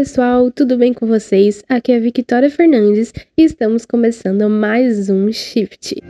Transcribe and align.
pessoal, 0.00 0.50
tudo 0.50 0.78
bem 0.78 0.94
com 0.94 1.06
vocês? 1.06 1.62
Aqui 1.68 1.92
é 1.92 1.96
a 1.96 2.00
Victoria 2.00 2.48
Fernandes 2.48 3.12
e 3.36 3.44
estamos 3.44 3.84
começando 3.84 4.48
mais 4.48 5.10
um 5.10 5.30
Shift. 5.30 6.02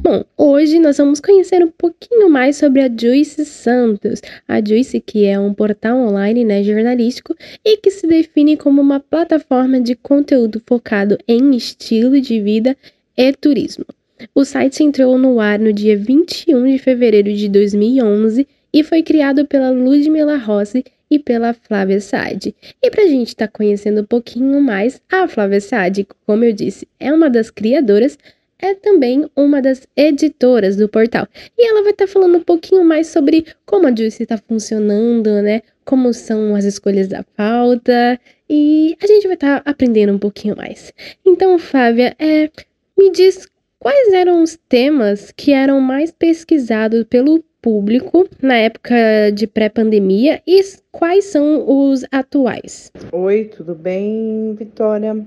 Bom, 0.00 0.24
hoje 0.38 0.78
nós 0.78 0.96
vamos 0.96 1.18
conhecer 1.18 1.64
um 1.64 1.72
pouquinho 1.72 2.30
mais 2.30 2.56
sobre 2.56 2.82
a 2.82 2.88
Juice 2.88 3.44
Santos. 3.44 4.22
A 4.46 4.64
Juice, 4.64 5.00
que 5.00 5.24
é 5.24 5.36
um 5.40 5.52
portal 5.52 5.98
online 5.98 6.44
né, 6.44 6.62
jornalístico 6.62 7.34
e 7.64 7.78
que 7.78 7.90
se 7.90 8.06
define 8.06 8.56
como 8.56 8.80
uma 8.80 9.00
plataforma 9.00 9.80
de 9.80 9.96
conteúdo 9.96 10.62
focado 10.64 11.18
em 11.26 11.56
estilo 11.56 12.20
de 12.20 12.40
vida 12.40 12.76
e 13.16 13.32
turismo. 13.32 13.86
O 14.34 14.44
site 14.44 14.82
entrou 14.82 15.18
no 15.18 15.40
ar 15.40 15.58
no 15.58 15.72
dia 15.72 15.96
21 15.96 16.66
de 16.66 16.78
fevereiro 16.78 17.32
de 17.32 17.48
2011 17.48 18.46
e 18.72 18.82
foi 18.82 19.02
criado 19.02 19.46
pela 19.46 19.70
Ludmila 19.70 20.36
Rossi 20.36 20.84
e 21.10 21.18
pela 21.18 21.52
Flávia 21.52 22.00
Sade. 22.00 22.54
E 22.82 22.90
para 22.90 23.04
a 23.04 23.06
gente 23.06 23.28
estar 23.28 23.46
tá 23.46 23.52
conhecendo 23.52 24.00
um 24.00 24.06
pouquinho 24.06 24.60
mais, 24.60 25.00
a 25.10 25.28
Flávia 25.28 25.60
Sade, 25.60 26.06
como 26.26 26.44
eu 26.44 26.52
disse, 26.52 26.88
é 26.98 27.12
uma 27.12 27.28
das 27.28 27.50
criadoras, 27.50 28.18
é 28.58 28.74
também 28.74 29.28
uma 29.36 29.60
das 29.60 29.86
editoras 29.96 30.76
do 30.76 30.88
portal. 30.88 31.28
E 31.58 31.68
ela 31.68 31.82
vai 31.82 31.92
estar 31.92 32.06
tá 32.06 32.12
falando 32.12 32.38
um 32.38 32.42
pouquinho 32.42 32.84
mais 32.84 33.08
sobre 33.08 33.44
como 33.66 33.86
a 33.86 33.94
Juicy 33.94 34.22
está 34.22 34.38
funcionando, 34.38 35.42
né? 35.42 35.62
Como 35.84 36.14
são 36.14 36.54
as 36.54 36.64
escolhas 36.64 37.08
da 37.08 37.24
pauta. 37.36 38.18
E 38.48 38.96
a 39.02 39.06
gente 39.06 39.26
vai 39.26 39.34
estar 39.34 39.60
tá 39.60 39.70
aprendendo 39.70 40.12
um 40.12 40.18
pouquinho 40.18 40.56
mais. 40.56 40.94
Então, 41.26 41.58
Flávia, 41.58 42.14
é, 42.18 42.48
me 42.96 43.10
diz 43.10 43.46
Quais 43.82 44.12
eram 44.12 44.44
os 44.44 44.56
temas 44.68 45.32
que 45.36 45.50
eram 45.50 45.80
mais 45.80 46.12
pesquisados 46.12 47.02
pelo 47.10 47.42
público 47.60 48.28
na 48.40 48.54
época 48.54 48.94
de 49.34 49.44
pré-pandemia 49.44 50.40
e 50.46 50.62
quais 50.92 51.24
são 51.24 51.64
os 51.68 52.04
atuais? 52.12 52.92
Oi, 53.10 53.50
tudo 53.56 53.74
bem, 53.74 54.54
Vitória? 54.56 55.26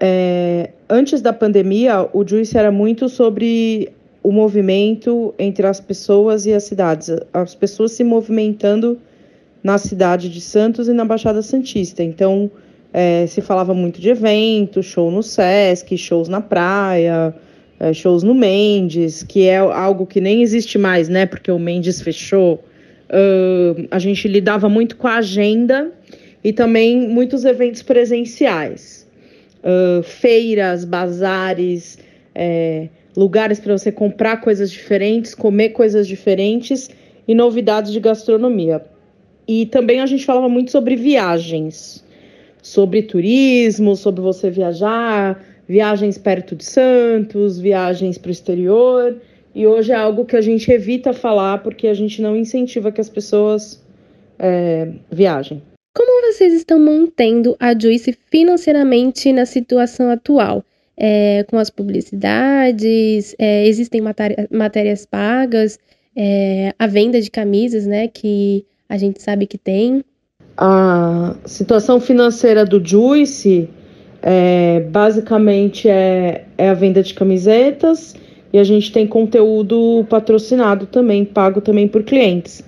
É, 0.00 0.70
antes 0.90 1.22
da 1.22 1.32
pandemia, 1.32 2.08
o 2.12 2.26
Juice 2.26 2.58
era 2.58 2.72
muito 2.72 3.08
sobre 3.08 3.92
o 4.24 4.32
movimento 4.32 5.32
entre 5.38 5.64
as 5.64 5.78
pessoas 5.78 6.46
e 6.46 6.52
as 6.52 6.64
cidades, 6.64 7.16
as 7.32 7.54
pessoas 7.54 7.92
se 7.92 8.02
movimentando 8.02 8.98
na 9.62 9.78
cidade 9.78 10.28
de 10.28 10.40
Santos 10.40 10.88
e 10.88 10.92
na 10.92 11.04
Baixada 11.04 11.42
Santista. 11.42 12.02
Então, 12.02 12.50
é, 12.92 13.24
se 13.28 13.40
falava 13.40 13.72
muito 13.72 14.00
de 14.00 14.08
eventos, 14.08 14.84
show 14.84 15.12
no 15.12 15.22
Sesc, 15.22 15.96
shows 15.96 16.28
na 16.28 16.40
praia, 16.40 17.32
shows 17.92 18.22
no 18.22 18.34
Mendes, 18.34 19.22
que 19.22 19.46
é 19.46 19.58
algo 19.58 20.06
que 20.06 20.20
nem 20.20 20.42
existe 20.42 20.78
mais, 20.78 21.08
né? 21.08 21.26
Porque 21.26 21.50
o 21.50 21.58
Mendes 21.58 22.00
fechou. 22.00 22.64
Uh, 23.10 23.86
a 23.90 23.98
gente 23.98 24.26
lidava 24.28 24.68
muito 24.68 24.96
com 24.96 25.06
a 25.06 25.16
agenda 25.16 25.92
e 26.42 26.52
também 26.52 27.08
muitos 27.08 27.44
eventos 27.44 27.82
presenciais. 27.82 29.06
Uh, 29.62 30.02
feiras, 30.02 30.84
bazares, 30.84 31.98
é, 32.34 32.88
lugares 33.16 33.60
para 33.60 33.76
você 33.76 33.90
comprar 33.90 34.38
coisas 34.38 34.70
diferentes, 34.70 35.34
comer 35.34 35.70
coisas 35.70 36.06
diferentes 36.06 36.90
e 37.26 37.34
novidades 37.34 37.92
de 37.92 38.00
gastronomia. 38.00 38.84
E 39.46 39.66
também 39.66 40.00
a 40.00 40.06
gente 40.06 40.24
falava 40.24 40.48
muito 40.48 40.70
sobre 40.70 40.96
viagens, 40.96 42.04
sobre 42.62 43.02
turismo, 43.02 43.94
sobre 43.94 44.20
você 44.20 44.50
viajar, 44.50 45.42
viagens 45.68 46.18
perto 46.18 46.54
de 46.54 46.64
Santos, 46.64 47.58
viagens 47.58 48.18
para 48.18 48.28
o 48.28 48.32
exterior. 48.32 49.16
E 49.54 49.66
hoje 49.66 49.92
é 49.92 49.94
algo 49.94 50.24
que 50.24 50.36
a 50.36 50.40
gente 50.40 50.70
evita 50.70 51.12
falar 51.12 51.58
porque 51.58 51.86
a 51.86 51.94
gente 51.94 52.20
não 52.20 52.36
incentiva 52.36 52.90
que 52.90 53.00
as 53.00 53.08
pessoas 53.08 53.82
é, 54.38 54.88
viajem. 55.10 55.62
Como 55.96 56.32
vocês 56.32 56.52
estão 56.52 56.78
mantendo 56.78 57.56
a 57.60 57.78
Juice 57.78 58.16
financeiramente 58.30 59.32
na 59.32 59.46
situação 59.46 60.10
atual? 60.10 60.64
É, 60.96 61.44
com 61.48 61.58
as 61.58 61.70
publicidades, 61.70 63.34
é, 63.38 63.66
existem 63.66 64.00
matéria, 64.00 64.48
matérias 64.50 65.04
pagas, 65.04 65.78
é, 66.16 66.72
a 66.78 66.86
venda 66.86 67.20
de 67.20 67.30
camisas, 67.30 67.84
né, 67.84 68.06
que 68.06 68.64
a 68.88 68.96
gente 68.96 69.20
sabe 69.20 69.46
que 69.46 69.58
tem. 69.58 70.04
A 70.56 71.34
situação 71.44 72.00
financeira 72.00 72.64
do 72.64 72.84
Juice 72.84 73.68
é, 74.26 74.80
basicamente 74.88 75.86
é, 75.86 76.46
é 76.56 76.70
a 76.70 76.74
venda 76.74 77.02
de 77.02 77.12
camisetas 77.12 78.16
e 78.50 78.58
a 78.58 78.64
gente 78.64 78.90
tem 78.90 79.06
conteúdo 79.06 80.06
patrocinado 80.08 80.86
também, 80.86 81.26
pago 81.26 81.60
também 81.60 81.86
por 81.86 82.02
clientes. 82.02 82.64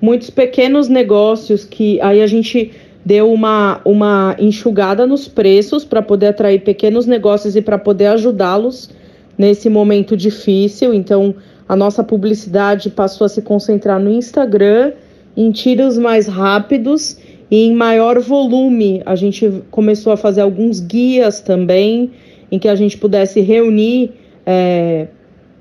Muitos 0.00 0.30
pequenos 0.30 0.88
negócios 0.88 1.64
que 1.64 2.00
aí 2.00 2.22
a 2.22 2.28
gente 2.28 2.70
deu 3.04 3.32
uma, 3.32 3.80
uma 3.84 4.36
enxugada 4.38 5.04
nos 5.04 5.26
preços 5.26 5.84
para 5.84 6.00
poder 6.00 6.28
atrair 6.28 6.60
pequenos 6.60 7.06
negócios 7.06 7.56
e 7.56 7.62
para 7.62 7.76
poder 7.76 8.06
ajudá-los 8.06 8.88
nesse 9.36 9.68
momento 9.68 10.16
difícil. 10.16 10.94
Então, 10.94 11.34
a 11.68 11.74
nossa 11.74 12.04
publicidade 12.04 12.88
passou 12.88 13.24
a 13.24 13.28
se 13.28 13.42
concentrar 13.42 13.98
no 13.98 14.10
Instagram, 14.10 14.92
em 15.36 15.50
tiros 15.50 15.98
mais 15.98 16.28
rápidos 16.28 17.16
e 17.50 17.66
em 17.66 17.74
maior 17.74 18.20
volume, 18.20 19.02
a 19.04 19.16
gente 19.16 19.62
começou 19.70 20.12
a 20.12 20.16
fazer 20.16 20.40
alguns 20.40 20.78
guias 20.78 21.40
também, 21.40 22.12
em 22.50 22.58
que 22.58 22.68
a 22.68 22.74
gente 22.74 22.96
pudesse 22.96 23.40
reunir 23.40 24.12
é, 24.46 25.08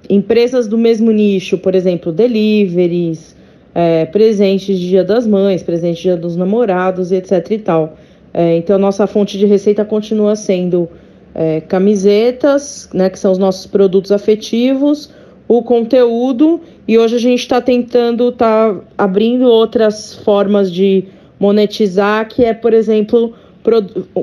empresas 0.09 0.67
do 0.67 0.77
mesmo 0.77 1.11
nicho, 1.11 1.57
por 1.57 1.73
exemplo, 1.73 2.11
deliveries, 2.11 3.35
é, 3.73 4.05
presentes 4.05 4.77
de 4.79 4.89
Dia 4.89 5.03
das 5.03 5.25
Mães, 5.25 5.63
presentes 5.63 5.97
de 5.97 6.03
Dia 6.03 6.17
dos 6.17 6.35
Namorados, 6.35 7.11
etc. 7.11 7.51
e 7.51 7.57
tal. 7.57 7.97
É, 8.33 8.55
então, 8.55 8.77
nossa 8.77 9.07
fonte 9.07 9.37
de 9.37 9.45
receita 9.47 9.83
continua 9.83 10.35
sendo 10.35 10.87
é, 11.33 11.61
camisetas, 11.61 12.89
né, 12.93 13.09
que 13.09 13.17
são 13.17 13.31
os 13.31 13.37
nossos 13.37 13.65
produtos 13.65 14.11
afetivos, 14.11 15.11
o 15.47 15.63
conteúdo, 15.63 16.61
e 16.87 16.99
hoje 16.99 17.15
a 17.15 17.19
gente 17.19 17.39
está 17.39 17.59
tentando, 17.59 18.31
tá 18.31 18.79
abrindo 18.95 19.45
outras 19.45 20.13
formas 20.13 20.71
de 20.71 21.05
monetizar, 21.39 22.27
que 22.27 22.43
é, 22.43 22.53
por 22.53 22.73
exemplo, 22.73 23.33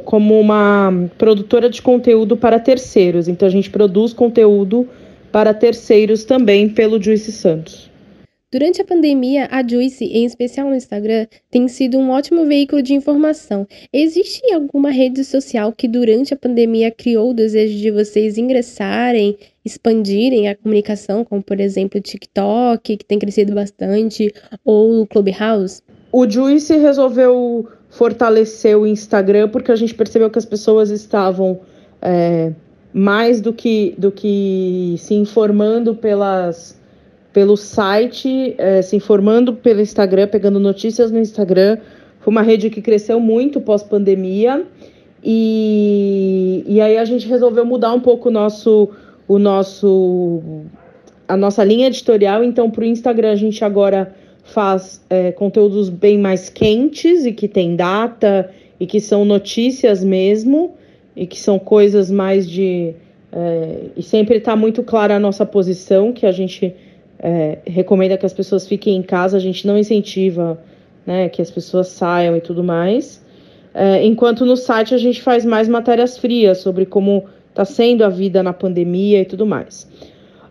como 0.04 0.38
uma 0.38 1.08
produtora 1.18 1.70
de 1.70 1.80
conteúdo 1.80 2.36
para 2.36 2.58
terceiros. 2.58 3.28
Então 3.28 3.48
a 3.48 3.50
gente 3.50 3.70
produz 3.70 4.12
conteúdo 4.12 4.88
para 5.32 5.52
terceiros 5.54 6.24
também 6.24 6.68
pelo 6.68 7.02
Juice 7.02 7.32
Santos. 7.32 7.90
Durante 8.50 8.80
a 8.80 8.84
pandemia, 8.84 9.48
a 9.50 9.66
Juice, 9.66 10.04
em 10.04 10.24
especial 10.24 10.68
no 10.68 10.76
Instagram, 10.76 11.26
tem 11.50 11.66
sido 11.66 11.98
um 11.98 12.10
ótimo 12.10 12.46
veículo 12.46 12.80
de 12.80 12.94
informação. 12.94 13.66
Existe 13.92 14.40
alguma 14.52 14.90
rede 14.90 15.24
social 15.24 15.72
que 15.72 15.88
durante 15.88 16.32
a 16.32 16.36
pandemia 16.36 16.90
criou 16.90 17.30
o 17.30 17.34
desejo 17.34 17.76
de 17.76 17.90
vocês 17.90 18.38
ingressarem, 18.38 19.36
expandirem 19.64 20.48
a 20.48 20.54
comunicação, 20.54 21.24
como 21.24 21.42
por 21.42 21.60
exemplo 21.60 21.98
o 21.98 22.02
TikTok, 22.02 22.96
que 22.96 23.04
tem 23.04 23.18
crescido 23.18 23.52
bastante, 23.52 24.32
ou 24.64 25.02
o 25.02 25.06
Clubhouse? 25.06 25.82
O 26.12 26.28
Juice 26.28 26.76
resolveu 26.76 27.68
fortalecer 27.90 28.76
o 28.76 28.86
Instagram 28.86 29.48
porque 29.48 29.72
a 29.72 29.76
gente 29.76 29.94
percebeu 29.94 30.30
que 30.30 30.38
as 30.38 30.44
pessoas 30.44 30.90
estavam 30.90 31.60
é, 32.00 32.52
mais 32.92 33.40
do 33.40 33.52
que, 33.52 33.94
do 33.98 34.10
que 34.10 34.94
se 34.98 35.14
informando 35.14 35.94
pelas, 35.94 36.80
pelo 37.32 37.56
site, 37.56 38.54
é, 38.56 38.80
se 38.82 38.96
informando 38.96 39.52
pelo 39.52 39.80
Instagram, 39.80 40.28
pegando 40.28 40.58
notícias 40.58 41.10
no 41.10 41.18
Instagram. 41.18 41.78
Foi 42.20 42.30
uma 42.30 42.42
rede 42.42 42.70
que 42.70 42.80
cresceu 42.80 43.20
muito 43.20 43.60
pós-pandemia. 43.60 44.64
E, 45.22 46.64
e 46.66 46.80
aí 46.80 46.96
a 46.96 47.04
gente 47.04 47.26
resolveu 47.26 47.64
mudar 47.64 47.92
um 47.92 48.00
pouco 48.00 48.28
o 48.28 48.32
nosso, 48.32 48.90
o 49.28 49.38
nosso, 49.38 50.40
a 51.26 51.36
nossa 51.36 51.64
linha 51.64 51.88
editorial. 51.88 52.42
Então, 52.44 52.70
para 52.70 52.82
o 52.82 52.86
Instagram, 52.86 53.32
a 53.32 53.36
gente 53.36 53.64
agora 53.64 54.14
faz 54.46 55.04
é, 55.10 55.32
conteúdos 55.32 55.88
bem 55.88 56.18
mais 56.18 56.48
quentes 56.48 57.26
e 57.26 57.32
que 57.32 57.48
tem 57.48 57.76
data 57.76 58.50
e 58.78 58.86
que 58.86 59.00
são 59.00 59.24
notícias 59.24 60.02
mesmo 60.04 60.74
e 61.14 61.26
que 61.26 61.38
são 61.38 61.58
coisas 61.58 62.10
mais 62.10 62.48
de. 62.48 62.94
É, 63.32 63.78
e 63.96 64.02
sempre 64.02 64.36
está 64.38 64.54
muito 64.54 64.82
clara 64.82 65.16
a 65.16 65.20
nossa 65.20 65.44
posição, 65.44 66.12
que 66.12 66.24
a 66.24 66.32
gente 66.32 66.74
é, 67.18 67.58
recomenda 67.66 68.16
que 68.16 68.24
as 68.24 68.32
pessoas 68.32 68.66
fiquem 68.66 68.96
em 68.96 69.02
casa, 69.02 69.36
a 69.36 69.40
gente 69.40 69.66
não 69.66 69.76
incentiva 69.76 70.58
né, 71.04 71.28
que 71.28 71.42
as 71.42 71.50
pessoas 71.50 71.88
saiam 71.88 72.36
e 72.36 72.40
tudo 72.40 72.62
mais. 72.62 73.24
É, 73.74 74.04
enquanto 74.04 74.46
no 74.46 74.56
site 74.56 74.94
a 74.94 74.98
gente 74.98 75.20
faz 75.20 75.44
mais 75.44 75.68
matérias 75.68 76.16
frias 76.16 76.58
sobre 76.58 76.86
como 76.86 77.24
está 77.50 77.64
sendo 77.64 78.04
a 78.04 78.08
vida 78.08 78.42
na 78.42 78.52
pandemia 78.52 79.20
e 79.20 79.24
tudo 79.24 79.44
mais. 79.44 79.88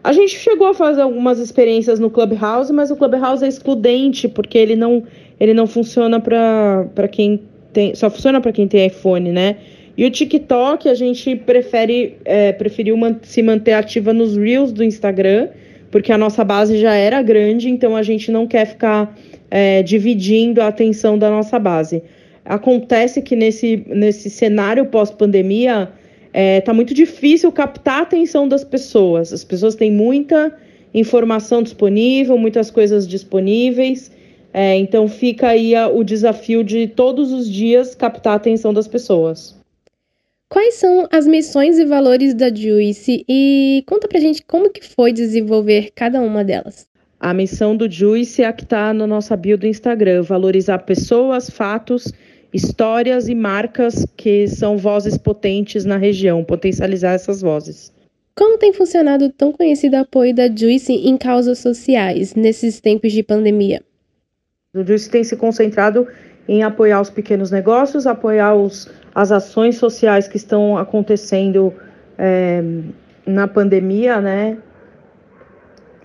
A 0.06 0.12
gente 0.14 0.38
chegou 0.38 0.68
a 0.68 0.74
fazer 0.76 1.02
algumas 1.02 1.40
experiências 1.40 2.00
no 2.00 2.12
Clubhouse, 2.12 2.72
mas 2.72 2.92
o 2.92 2.96
Clubhouse 2.96 3.44
é 3.44 3.48
excludente, 3.48 4.28
porque 4.28 4.56
ele 4.56 4.76
não, 4.76 5.04
ele 5.40 5.52
não 5.52 5.66
funciona 5.66 6.20
para 6.20 7.08
quem 7.12 7.42
tem. 7.74 7.96
Só 7.96 8.08
funciona 8.12 8.40
para 8.40 8.52
quem 8.52 8.68
tem 8.68 8.86
iPhone, 8.86 9.32
né? 9.32 9.56
E 9.98 10.06
o 10.06 10.12
TikTok, 10.12 10.88
a 10.88 10.94
gente 10.94 11.36
prefere 11.36 12.18
é, 12.24 12.52
preferiu 12.52 12.96
man 12.96 13.16
se 13.24 13.42
manter 13.42 13.74
ativa 13.74 14.14
nos 14.14 14.38
Reels 14.38 14.72
do 14.72 14.84
Instagram, 14.84 15.48
porque 15.90 16.12
a 16.12 16.20
nossa 16.20 16.44
base 16.44 16.78
já 16.78 16.94
era 16.94 17.20
grande, 17.24 17.68
então 17.68 17.96
a 17.96 18.04
gente 18.04 18.30
não 18.30 18.46
quer 18.46 18.68
ficar 18.68 19.18
é, 19.50 19.82
dividindo 19.82 20.62
a 20.62 20.68
atenção 20.68 21.18
da 21.18 21.32
nossa 21.32 21.58
base. 21.58 22.04
Acontece 22.46 23.24
que 23.24 23.36
nesse, 23.36 23.84
nesse 23.88 24.30
cenário 24.30 24.86
pós-pandemia 24.86 25.90
é, 26.38 26.60
tá 26.60 26.74
muito 26.74 26.94
difícil 26.94 27.50
captar 27.50 28.00
a 28.00 28.02
atenção 28.02 28.46
das 28.46 28.62
pessoas. 28.62 29.32
As 29.32 29.46
pessoas 29.46 29.74
têm 29.74 29.90
muita 29.90 30.54
informação 30.94 31.64
disponível, 31.64 32.38
muitas 32.38 32.70
coisas 32.70 33.08
disponíveis. 33.08 34.12
É, 34.54 34.76
então 34.76 35.08
fica 35.08 35.48
aí 35.48 35.74
a, 35.74 35.88
o 35.88 36.04
desafio 36.04 36.62
de 36.62 36.88
todos 36.88 37.32
os 37.32 37.50
dias 37.50 37.96
captar 37.96 38.34
a 38.34 38.36
atenção 38.36 38.74
das 38.74 38.86
pessoas. 38.86 39.56
Quais 40.50 40.74
são 40.74 41.08
as 41.10 41.26
missões 41.26 41.80
e 41.80 41.86
valores 41.86 42.34
da 42.34 42.54
Juice 42.54 43.24
e 43.30 43.82
conta 43.88 44.06
pra 44.06 44.20
gente 44.20 44.44
como 44.44 44.70
que 44.70 44.84
foi 44.84 45.14
desenvolver 45.14 45.92
cada 45.96 46.20
uma 46.20 46.44
delas. 46.44 46.86
A 47.18 47.34
missão 47.34 47.78
do 47.78 47.90
Juice 47.90 48.44
é 48.44 48.48
a 48.48 48.52
que 48.52 48.64
está 48.64 48.94
na 48.94 49.08
nossa 49.08 49.38
bio 49.38 49.58
do 49.58 49.66
Instagram, 49.66 50.22
valorizar 50.22 50.80
pessoas, 50.80 51.50
fatos, 51.50 52.12
histórias 52.56 53.28
e 53.28 53.36
marcas 53.36 54.08
que 54.16 54.48
são 54.48 54.78
vozes 54.78 55.18
potentes 55.18 55.84
na 55.84 55.98
região, 55.98 56.42
potencializar 56.42 57.12
essas 57.12 57.42
vozes. 57.42 57.94
Como 58.34 58.58
tem 58.58 58.72
funcionado 58.72 59.26
o 59.26 59.30
tão 59.30 59.52
conhecido 59.52 59.96
apoio 59.96 60.34
da 60.34 60.48
Juice 60.48 60.94
em 60.94 61.18
causas 61.18 61.60
sociais 61.60 62.34
nesses 62.34 62.80
tempos 62.80 63.12
de 63.12 63.22
pandemia? 63.24 63.82
O 64.74 64.86
Juice 64.86 65.10
tem 65.10 65.24
se 65.24 65.36
concentrado 65.36 66.08
em 66.48 66.64
apoiar 66.64 67.02
os 67.02 67.10
pequenos 67.10 67.52
negócios, 67.52 68.08
apoiar 68.08 68.56
os, 68.56 68.90
as 69.14 69.34
ações 69.34 69.78
sociais 69.78 70.28
que 70.28 70.38
estão 70.38 70.78
acontecendo 70.78 71.74
é, 72.18 72.64
na 73.26 73.48
pandemia, 73.48 74.22
né? 74.22 74.58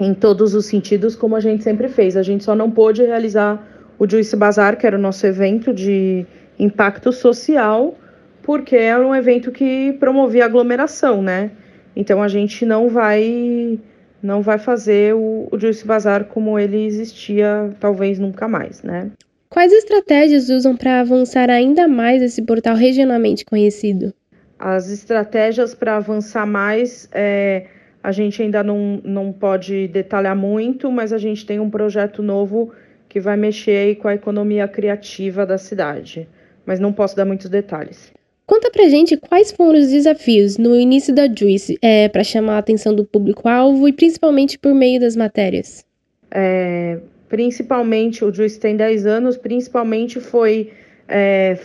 Em 0.01 0.15
todos 0.15 0.55
os 0.55 0.67
sentidos, 0.67 1.15
como 1.15 1.37
a 1.37 1.41
gente 1.41 1.63
sempre 1.63 1.89
fez. 1.89 2.17
A 2.17 2.23
gente 2.23 2.43
só 2.43 2.57
não 2.57 2.71
pôde 2.71 3.05
realizar 3.05 3.65
o 3.99 4.09
Juice 4.09 4.35
Bazar, 4.35 4.79
que 4.79 4.87
era 4.87 4.97
o 4.97 5.01
nosso 5.01 5.27
evento 5.27 5.75
de 5.75 6.27
impacto 6.61 7.13
social, 7.13 7.97
porque 8.43 8.77
era 8.77 9.05
um 9.05 9.15
evento 9.15 9.51
que 9.51 9.93
promovia 9.95 10.45
aglomeração, 10.45 11.23
né? 11.23 11.51
Então 11.97 12.23
a 12.23 12.29
gente 12.29 12.65
não 12.65 12.89
vai 12.89 13.79
não 14.23 14.43
vai 14.43 14.59
fazer 14.59 15.15
o, 15.15 15.49
o 15.51 15.59
Juice 15.59 15.87
Bazar 15.87 16.27
como 16.27 16.59
ele 16.59 16.85
existia, 16.85 17.75
talvez 17.81 18.19
nunca 18.19 18.47
mais, 18.47 18.83
né? 18.83 19.11
Quais 19.49 19.73
estratégias 19.73 20.49
usam 20.51 20.77
para 20.77 21.01
avançar 21.01 21.51
ainda 21.51 21.89
mais 21.89 22.23
esse 22.23 22.43
portal 22.43 22.77
regionalmente 22.77 23.45
conhecido? 23.45 24.15
As 24.59 24.91
estratégias 24.91 25.75
para 25.75 25.97
avançar 25.97 26.47
mais, 26.47 27.09
é, 27.13 27.67
a 28.03 28.13
gente 28.13 28.43
ainda 28.43 28.63
não, 28.63 29.01
não 29.03 29.33
pode 29.33 29.89
detalhar 29.89 30.37
muito, 30.37 30.93
mas 30.93 31.13
a 31.13 31.19
gente 31.19 31.47
tem 31.47 31.59
um 31.59 31.71
projeto 31.71 32.23
novo 32.23 32.73
que 33.09 33.19
vai 33.19 33.37
mexer 33.37 33.97
com 33.97 34.07
a 34.07 34.15
economia 34.15 34.69
criativa 34.69 35.45
da 35.45 35.59
cidade. 35.59 36.29
Mas 36.71 36.79
não 36.79 36.93
posso 36.93 37.17
dar 37.17 37.25
muitos 37.25 37.49
detalhes. 37.49 38.13
Conta 38.47 38.71
pra 38.71 38.89
gente 38.89 39.17
quais 39.17 39.51
foram 39.51 39.77
os 39.77 39.89
desafios 39.89 40.57
no 40.57 40.77
início 40.77 41.13
da 41.13 41.27
Juice 41.27 41.77
é, 41.83 42.09
para 42.09 42.23
chamar 42.23 42.55
a 42.55 42.59
atenção 42.59 42.95
do 42.95 43.05
público-alvo 43.05 43.89
e 43.89 43.93
principalmente 43.93 44.57
por 44.57 44.73
meio 44.73 45.01
das 45.01 45.17
matérias. 45.17 45.85
É, 46.31 47.01
principalmente, 47.29 48.25
o 48.25 48.33
Juice 48.33 48.61
tem 48.61 48.77
10 48.77 49.05
anos, 49.05 49.37
principalmente 49.37 50.21
foi 50.21 50.71
é, 51.09 51.59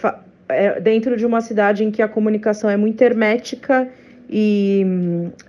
é, 0.50 0.81
dentro 0.81 1.16
de 1.16 1.24
uma 1.24 1.40
cidade 1.40 1.84
em 1.84 1.92
que 1.92 2.02
a 2.02 2.07
comunicação 2.07 2.68
é 2.68 2.75
muito 2.75 3.00
hermética 3.00 3.88
e, 4.28 4.84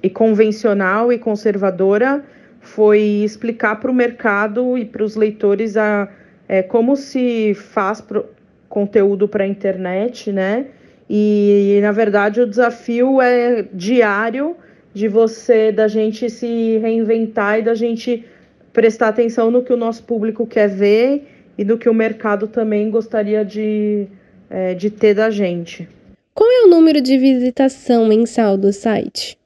e 0.03 0.11
convencional 0.11 1.11
e 1.11 1.17
conservadora, 1.17 2.23
foi 2.61 3.01
explicar 3.01 3.77
para 3.77 3.91
o 3.91 3.95
mercado 3.95 4.77
e 4.77 4.85
para 4.85 5.03
os 5.03 5.17
leitores 5.17 5.79
a, 5.79 6.11
é, 6.47 6.63
como 6.63 6.95
se 6.95 7.55
faz 7.55 8.03
pro, 8.03 8.36
conteúdo 8.69 9.29
para 9.29 9.45
a 9.45 9.47
internet, 9.47 10.33
né? 10.33 10.67
E 11.09 11.79
na 11.83 11.93
verdade 11.93 12.41
o 12.41 12.47
desafio 12.47 13.21
é 13.21 13.65
diário 13.73 14.57
de 14.93 15.09
você, 15.09 15.71
da 15.71 15.87
gente 15.89 16.29
se 16.31 16.79
reinventar 16.79 17.59
e 17.59 17.63
da 17.63 17.75
gente 17.75 18.25
prestar 18.73 19.09
atenção 19.09 19.51
no 19.51 19.63
que 19.63 19.73
o 19.73 19.77
nosso 19.77 20.03
público 20.03 20.47
quer 20.47 20.69
ver 20.69 21.29
e 21.57 21.65
do 21.65 21.79
que 21.79 21.89
o 21.89 21.95
mercado 21.95 22.47
também 22.49 22.91
gostaria 22.91 23.45
de, 23.45 24.07
é, 24.51 24.75
de 24.75 24.91
ter 24.91 25.15
da 25.15 25.31
gente. 25.31 25.89
Qual 26.35 26.51
é 26.51 26.65
o 26.65 26.69
número 26.69 27.01
de 27.01 27.17
visitação 27.17 28.07
mensal 28.07 28.59
do 28.59 28.73
site? 28.73 29.39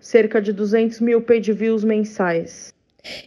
Cerca 0.00 0.40
de 0.40 0.52
200 0.52 1.00
mil 1.00 1.20
page 1.20 1.52
views 1.52 1.84
mensais. 1.84 2.72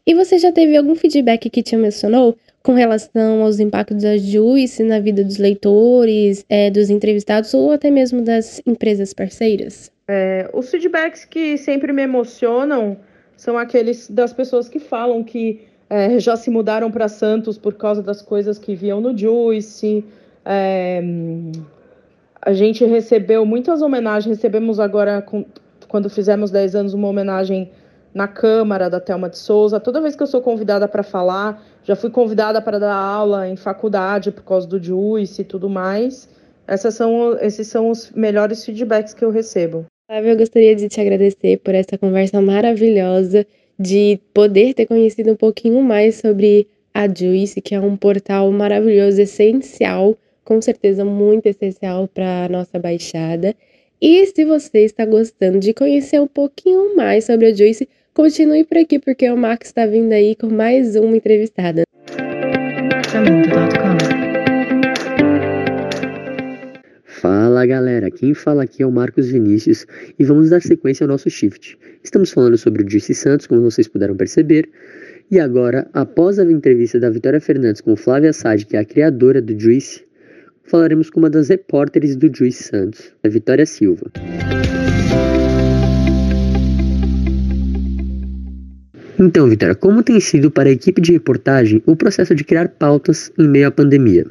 E 0.06 0.14
você 0.14 0.38
já 0.38 0.52
teve 0.52 0.76
algum 0.76 0.96
feedback 0.96 1.50
que 1.50 1.64
te 1.64 1.76
emocionou 1.76 2.38
com 2.66 2.74
relação 2.74 3.44
aos 3.44 3.60
impactos 3.60 4.02
da 4.02 4.18
Juice 4.18 4.82
na 4.82 5.00
vida 5.00 5.24
dos 5.24 5.38
leitores, 5.38 6.44
é, 6.50 6.72
dos 6.72 6.90
entrevistados 6.90 7.54
ou 7.54 7.72
até 7.72 7.92
mesmo 7.92 8.24
das 8.24 8.60
empresas 8.66 9.14
parceiras? 9.14 9.92
É, 10.08 10.50
os 10.52 10.72
feedbacks 10.72 11.26
que 11.26 11.60
sempre 11.60 11.94
me 11.94 12.02
emocionam 12.02 12.98
são 13.38 13.56
aqueles 13.56 14.10
das 14.10 14.34
pessoas 14.34 14.68
que 14.68 14.80
falam 14.80 15.24
que 15.24 15.62
é, 15.88 16.18
já 16.18 16.36
se 16.36 16.50
mudaram 16.50 16.90
para 16.90 17.08
Santos 17.08 17.56
por 17.56 17.76
causa 17.76 18.02
das 18.02 18.24
coisas 18.24 18.58
que 18.58 18.74
viam 18.74 19.00
no 19.00 19.16
Juice. 19.16 20.04
É, 20.44 21.04
a 22.42 22.52
gente 22.52 22.84
recebeu 22.84 23.46
muitas 23.46 23.84
homenagens, 23.84 24.38
recebemos 24.38 24.80
agora, 24.80 25.24
quando 25.88 26.10
fizemos 26.10 26.50
10 26.50 26.76
anos, 26.76 26.94
uma 26.96 27.08
homenagem 27.08 27.70
na 28.12 28.28
Câmara 28.28 28.90
da 28.90 29.00
Thelma 29.00 29.30
de 29.30 29.38
Souza. 29.38 29.80
Toda 29.80 30.02
vez 30.02 30.16
que 30.16 30.24
eu 30.24 30.28
sou 30.28 30.42
convidada 30.42 30.88
para 30.88 31.04
falar, 31.04 31.62
já 31.86 31.96
fui 31.96 32.10
convidada 32.10 32.60
para 32.62 32.80
dar 32.80 32.96
aula 32.96 33.48
em 33.48 33.56
faculdade 33.56 34.32
por 34.32 34.44
causa 34.44 34.68
do 34.68 34.84
Juice 34.84 35.42
e 35.42 35.46
tudo 35.46 35.70
mais. 35.70 36.28
Essas 36.68 36.96
são, 36.96 37.38
esses 37.40 37.68
são 37.68 37.92
os 37.92 38.12
melhores 38.12 38.66
feedbacks 38.66 39.14
que 39.14 39.24
eu 39.24 39.30
recebo. 39.30 39.86
Flávia, 40.08 40.32
eu 40.32 40.38
gostaria 40.38 40.76
de 40.76 40.90
te 40.90 41.00
agradecer 41.00 41.58
por 41.58 41.76
essa 41.76 41.98
conversa 41.98 42.42
maravilhosa, 42.42 43.46
de 43.80 44.20
poder 44.34 44.74
ter 44.74 44.88
conhecido 44.88 45.32
um 45.32 45.36
pouquinho 45.36 45.82
mais 45.84 46.16
sobre 46.16 46.68
a 46.92 47.08
Juice, 47.08 47.62
que 47.62 47.76
é 47.76 47.80
um 47.80 47.96
portal 47.96 48.52
maravilhoso, 48.52 49.22
essencial, 49.22 50.18
com 50.44 50.60
certeza 50.62 51.06
muito 51.06 51.46
essencial 51.46 52.08
para 52.08 52.46
a 52.46 52.50
nossa 52.50 52.80
baixada. 52.80 53.56
E 54.02 54.26
se 54.28 54.44
você 54.44 54.80
está 54.86 55.06
gostando 55.06 55.60
de 55.60 55.74
conhecer 55.74 56.20
um 56.20 56.28
pouquinho 56.28 56.96
mais 56.96 57.26
sobre 57.26 57.48
a 57.48 57.54
Juice, 57.54 57.88
continue 58.16 58.64
por 58.64 58.78
aqui, 58.78 58.98
porque 58.98 59.30
o 59.30 59.36
Max 59.36 59.68
está 59.68 59.86
vindo 59.86 60.14
aí 60.14 60.36
com 60.36 60.50
mais 60.50 60.96
uma 60.96 61.18
entrevistada. 61.18 61.84
Fala 67.04 67.66
galera, 67.66 68.10
quem 68.10 68.34
fala 68.34 68.64
aqui 68.64 68.84
é 68.84 68.88
o 68.88 68.92
Marcos 68.92 69.30
Vinícius 69.30 69.86
e 70.18 70.24
vamos 70.24 70.50
dar 70.50 70.62
sequência 70.62 71.04
ao 71.04 71.10
nosso 71.10 71.30
shift. 71.30 71.78
Estamos 72.04 72.32
falando 72.32 72.58
sobre 72.58 72.84
o 72.84 72.90
Juicy 72.90 73.14
Santos, 73.14 73.48
como 73.48 73.62
vocês 73.62 73.88
puderam 73.88 74.16
perceber, 74.16 74.70
e 75.30 75.40
agora, 75.40 75.88
após 75.92 76.40
a 76.40 76.44
entrevista 76.44 77.00
da 77.00 77.10
Vitória 77.10 77.42
Fernandes 77.42 77.82
com 77.82 77.96
Flávia 77.96 78.32
Sade, 78.32 78.66
que 78.66 78.78
é 78.78 78.80
a 78.80 78.86
criadora 78.86 79.42
do 79.42 79.60
Juice, 79.60 80.06
falaremos 80.64 81.10
com 81.10 81.20
uma 81.20 81.30
das 81.30 81.50
repórteres 81.50 82.16
do 82.16 82.34
Juice 82.34 82.64
Santos, 82.64 83.12
a 83.24 83.28
Vitória 83.28 83.66
Silva. 83.66 84.12
Então, 89.20 89.48
Vitória, 89.48 89.76
como 89.76 90.04
tem 90.04 90.20
sido 90.20 90.52
para 90.52 90.70
a 90.70 90.72
equipe 90.72 91.02
de 91.02 91.14
reportagem 91.14 91.82
o 91.86 91.96
processo 91.96 92.36
de 92.36 92.44
criar 92.44 92.70
pautas 92.70 93.32
em 93.38 93.48
meio 93.48 93.68
à 93.68 93.72
pandemia? 93.72 94.26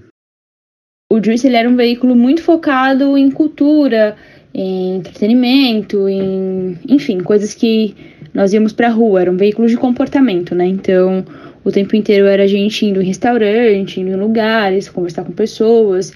o 1.14 1.22
Juice 1.22 1.46
ele 1.46 1.56
era 1.56 1.68
um 1.68 1.76
veículo 1.76 2.16
muito 2.16 2.42
focado 2.42 3.16
em 3.16 3.30
cultura, 3.30 4.16
em 4.52 4.96
entretenimento, 4.96 6.08
em, 6.08 6.76
enfim, 6.88 7.20
coisas 7.20 7.54
que 7.54 7.94
nós 8.32 8.52
íamos 8.52 8.72
para 8.72 8.88
a 8.88 8.90
rua, 8.90 9.20
era 9.20 9.30
um 9.30 9.36
veículo 9.36 9.68
de 9.68 9.76
comportamento, 9.76 10.54
né? 10.54 10.66
Então, 10.66 11.24
o 11.62 11.70
tempo 11.70 11.94
inteiro 11.94 12.26
era 12.26 12.42
a 12.42 12.46
gente 12.46 12.84
indo 12.84 13.00
em 13.00 13.06
restaurante, 13.06 14.00
indo 14.00 14.10
em 14.10 14.16
lugares, 14.16 14.88
conversar 14.88 15.24
com 15.24 15.32
pessoas. 15.32 16.12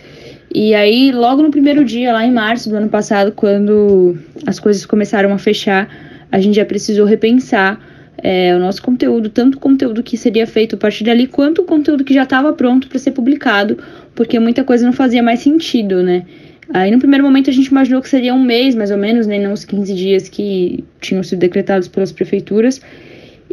E 0.53 0.75
aí, 0.75 1.13
logo 1.13 1.43
no 1.43 1.51
primeiro 1.51 1.85
dia, 1.85 2.13
lá 2.13 2.27
em 2.27 2.33
março 2.33 2.69
do 2.69 2.77
ano 2.77 2.89
passado, 2.89 3.31
quando 3.31 4.19
as 4.47 4.59
coisas 4.59 4.85
começaram 4.85 5.33
a 5.33 5.39
fechar, 5.39 5.89
a 6.33 6.41
gente 6.41 6.57
já 6.57 6.65
precisou 6.65 7.07
repensar 7.07 7.81
é, 8.23 8.55
o 8.55 8.59
nosso 8.59 8.83
conteúdo, 8.83 9.29
tanto 9.29 9.57
o 9.57 9.61
conteúdo 9.61 10.03
que 10.03 10.17
seria 10.17 10.47
feito 10.47 10.75
a 10.75 10.79
partir 10.79 11.05
dali, 11.05 11.27
quanto 11.27 11.63
o 11.63 11.65
conteúdo 11.65 12.05
que 12.05 12.13
já 12.13 12.25
estava 12.25 12.53
pronto 12.53 12.89
para 12.89 12.99
ser 12.99 13.13
publicado, 13.13 13.79
porque 14.15 14.39
muita 14.39 14.65
coisa 14.65 14.85
não 14.85 14.93
fazia 14.93 15.23
mais 15.23 15.41
sentido, 15.41 16.03
né? 16.03 16.25
Aí 16.71 16.91
no 16.91 16.99
primeiro 16.99 17.25
momento 17.25 17.49
a 17.49 17.53
gente 17.53 17.69
imaginou 17.69 18.03
que 18.03 18.09
seria 18.09 18.35
um 18.35 18.43
mês, 18.43 18.75
mais 18.75 18.91
ou 18.91 18.99
menos, 18.99 19.27
né, 19.27 19.39
não 19.39 19.53
os 19.53 19.65
15 19.65 19.95
dias 19.95 20.29
que 20.29 20.85
tinham 21.01 21.23
sido 21.23 21.39
decretados 21.39 21.89
pelas 21.89 22.13
prefeituras, 22.13 22.81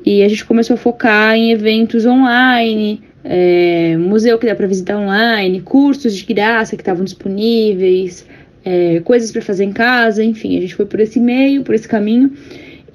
e 0.05 0.21
a 0.21 0.27
gente 0.27 0.43
começou 0.43 0.73
a 0.73 0.77
focar 0.77 1.35
em 1.35 1.51
eventos 1.51 2.05
online, 2.05 3.01
é, 3.23 3.95
museu 3.97 4.37
que 4.37 4.45
dá 4.45 4.53
para 4.53 4.67
visitar 4.67 4.97
online, 4.97 5.61
cursos 5.61 6.15
de 6.15 6.25
graça 6.25 6.75
que 6.75 6.81
estavam 6.81 7.05
disponíveis, 7.05 8.27
é, 8.65 8.99
coisas 9.01 9.31
para 9.31 9.41
fazer 9.41 9.63
em 9.63 9.71
casa, 9.71 10.23
enfim, 10.23 10.57
a 10.57 10.61
gente 10.61 10.75
foi 10.75 10.85
por 10.85 10.99
esse 10.99 11.19
meio, 11.19 11.63
por 11.63 11.73
esse 11.73 11.87
caminho. 11.87 12.31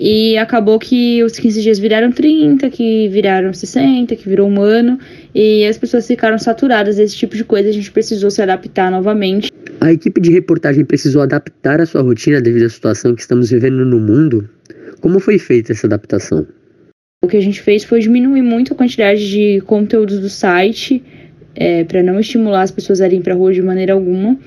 E 0.03 0.39
acabou 0.39 0.79
que 0.79 1.23
os 1.23 1.39
15 1.39 1.61
dias 1.61 1.79
viraram 1.79 2.11
30, 2.11 2.71
que 2.71 3.07
viraram 3.09 3.53
60, 3.53 4.17
que 4.17 4.27
virou 4.27 4.49
um 4.49 4.59
ano, 4.63 4.99
e 5.35 5.67
as 5.67 5.77
pessoas 5.77 6.07
ficaram 6.07 6.39
saturadas 6.39 6.97
desse 6.97 7.15
tipo 7.15 7.37
de 7.37 7.45
coisa, 7.45 7.69
a 7.69 7.73
gente 7.73 7.91
precisou 7.91 8.31
se 8.31 8.41
adaptar 8.41 8.91
novamente. 8.91 9.53
A 9.79 9.93
equipe 9.93 10.19
de 10.19 10.33
reportagem 10.33 10.87
precisou 10.87 11.21
adaptar 11.21 11.83
a 11.83 11.87
sua 11.87 12.01
rotina 12.01 12.41
devido 12.41 12.65
à 12.65 12.71
situação 12.71 13.15
que 13.15 13.21
estamos 13.21 13.51
vivendo 13.51 13.85
no 13.85 14.01
mundo? 14.01 14.49
Como 15.03 15.21
foi 15.21 15.39
feita 15.39 15.73
essa 15.73 15.87
adaptação? 15.87 16.47
O 17.23 17.29
que 17.29 17.37
a 17.37 17.43
gente 17.43 17.61
fez 17.61 17.85
foi 17.85 18.01
diminuir 18.01 18.41
muito 18.41 18.73
a 18.73 18.77
quantidade 18.77 19.31
de 19.31 19.61
conteúdos 19.67 20.19
do 20.19 20.31
site, 20.31 21.05
é, 21.55 21.85
para 21.85 22.03
não 22.03 22.19
estimular 22.19 22.63
as 22.63 22.71
pessoas 22.71 23.03
a 23.03 23.07
irem 23.07 23.21
para 23.21 23.35
a 23.35 23.37
rua 23.37 23.53
de 23.53 23.61
maneira 23.61 23.93
alguma. 23.93 24.39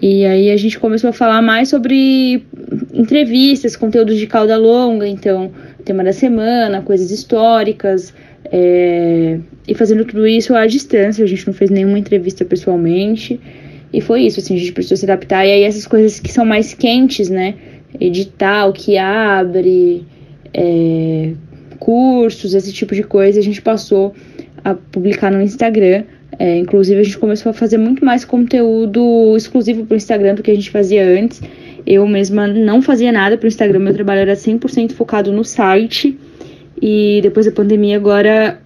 E 0.00 0.24
aí 0.24 0.50
a 0.50 0.56
gente 0.56 0.78
começou 0.78 1.10
a 1.10 1.12
falar 1.12 1.42
mais 1.42 1.68
sobre 1.68 2.44
entrevistas, 3.02 3.76
conteúdos 3.76 4.16
de 4.16 4.26
cauda 4.26 4.56
longa, 4.56 5.06
então 5.06 5.50
tema 5.84 6.02
da 6.04 6.12
semana, 6.12 6.80
coisas 6.82 7.10
históricas, 7.10 8.14
é, 8.44 9.38
e 9.66 9.74
fazendo 9.74 10.04
tudo 10.04 10.26
isso 10.26 10.54
à 10.54 10.66
distância. 10.66 11.24
A 11.24 11.28
gente 11.28 11.46
não 11.46 11.54
fez 11.54 11.70
nenhuma 11.70 11.98
entrevista 11.98 12.44
pessoalmente. 12.44 13.40
E 13.92 14.00
foi 14.00 14.22
isso, 14.22 14.40
assim, 14.40 14.54
a 14.54 14.58
gente 14.58 14.72
precisou 14.72 14.96
se 14.96 15.04
adaptar. 15.04 15.46
E 15.46 15.50
aí 15.50 15.62
essas 15.62 15.86
coisas 15.86 16.18
que 16.18 16.32
são 16.32 16.44
mais 16.44 16.72
quentes, 16.72 17.28
né? 17.28 17.54
Editar 18.00 18.66
o 18.66 18.72
que 18.72 18.96
abre, 18.96 20.06
é, 20.54 21.32
cursos, 21.78 22.54
esse 22.54 22.72
tipo 22.72 22.94
de 22.94 23.02
coisa, 23.02 23.38
a 23.38 23.42
gente 23.42 23.60
passou 23.60 24.14
a 24.64 24.74
publicar 24.74 25.30
no 25.30 25.42
Instagram 25.42 26.04
é, 26.38 26.58
inclusive, 26.58 27.00
a 27.00 27.04
gente 27.04 27.18
começou 27.18 27.50
a 27.50 27.52
fazer 27.52 27.78
muito 27.78 28.04
mais 28.04 28.24
conteúdo 28.24 29.36
exclusivo 29.36 29.84
para 29.84 29.94
o 29.94 29.96
Instagram 29.96 30.34
do 30.34 30.42
que 30.42 30.50
a 30.50 30.54
gente 30.54 30.70
fazia 30.70 31.06
antes. 31.06 31.42
Eu 31.86 32.06
mesma 32.06 32.46
não 32.46 32.80
fazia 32.80 33.10
nada 33.10 33.36
para 33.36 33.46
o 33.46 33.48
Instagram, 33.48 33.80
meu 33.80 33.94
trabalho 33.94 34.20
era 34.20 34.34
100% 34.34 34.92
focado 34.92 35.32
no 35.32 35.44
site. 35.44 36.18
E 36.80 37.20
depois 37.22 37.46
da 37.46 37.52
pandemia, 37.52 37.96
agora, 37.96 38.60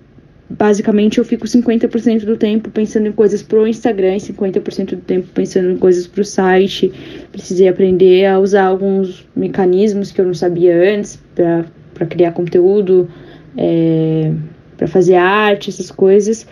basicamente, 0.48 1.18
eu 1.18 1.24
fico 1.24 1.46
50% 1.46 2.24
do 2.24 2.36
tempo 2.36 2.70
pensando 2.70 3.08
em 3.08 3.12
coisas 3.12 3.42
para 3.42 3.58
o 3.58 3.66
Instagram 3.66 4.16
e 4.16 4.20
50% 4.20 4.90
do 4.90 5.02
tempo 5.02 5.28
pensando 5.34 5.70
em 5.70 5.76
coisas 5.76 6.06
para 6.06 6.22
o 6.22 6.24
site. 6.24 6.92
Precisei 7.32 7.68
aprender 7.68 8.26
a 8.26 8.38
usar 8.38 8.64
alguns 8.64 9.26
mecanismos 9.36 10.12
que 10.12 10.20
eu 10.20 10.24
não 10.24 10.34
sabia 10.34 10.74
antes 10.94 11.22
para 11.34 12.06
criar 12.06 12.32
conteúdo, 12.32 13.08
é, 13.56 14.32
para 14.76 14.86
fazer 14.86 15.16
arte, 15.16 15.70
essas 15.70 15.90
coisas. 15.90 16.46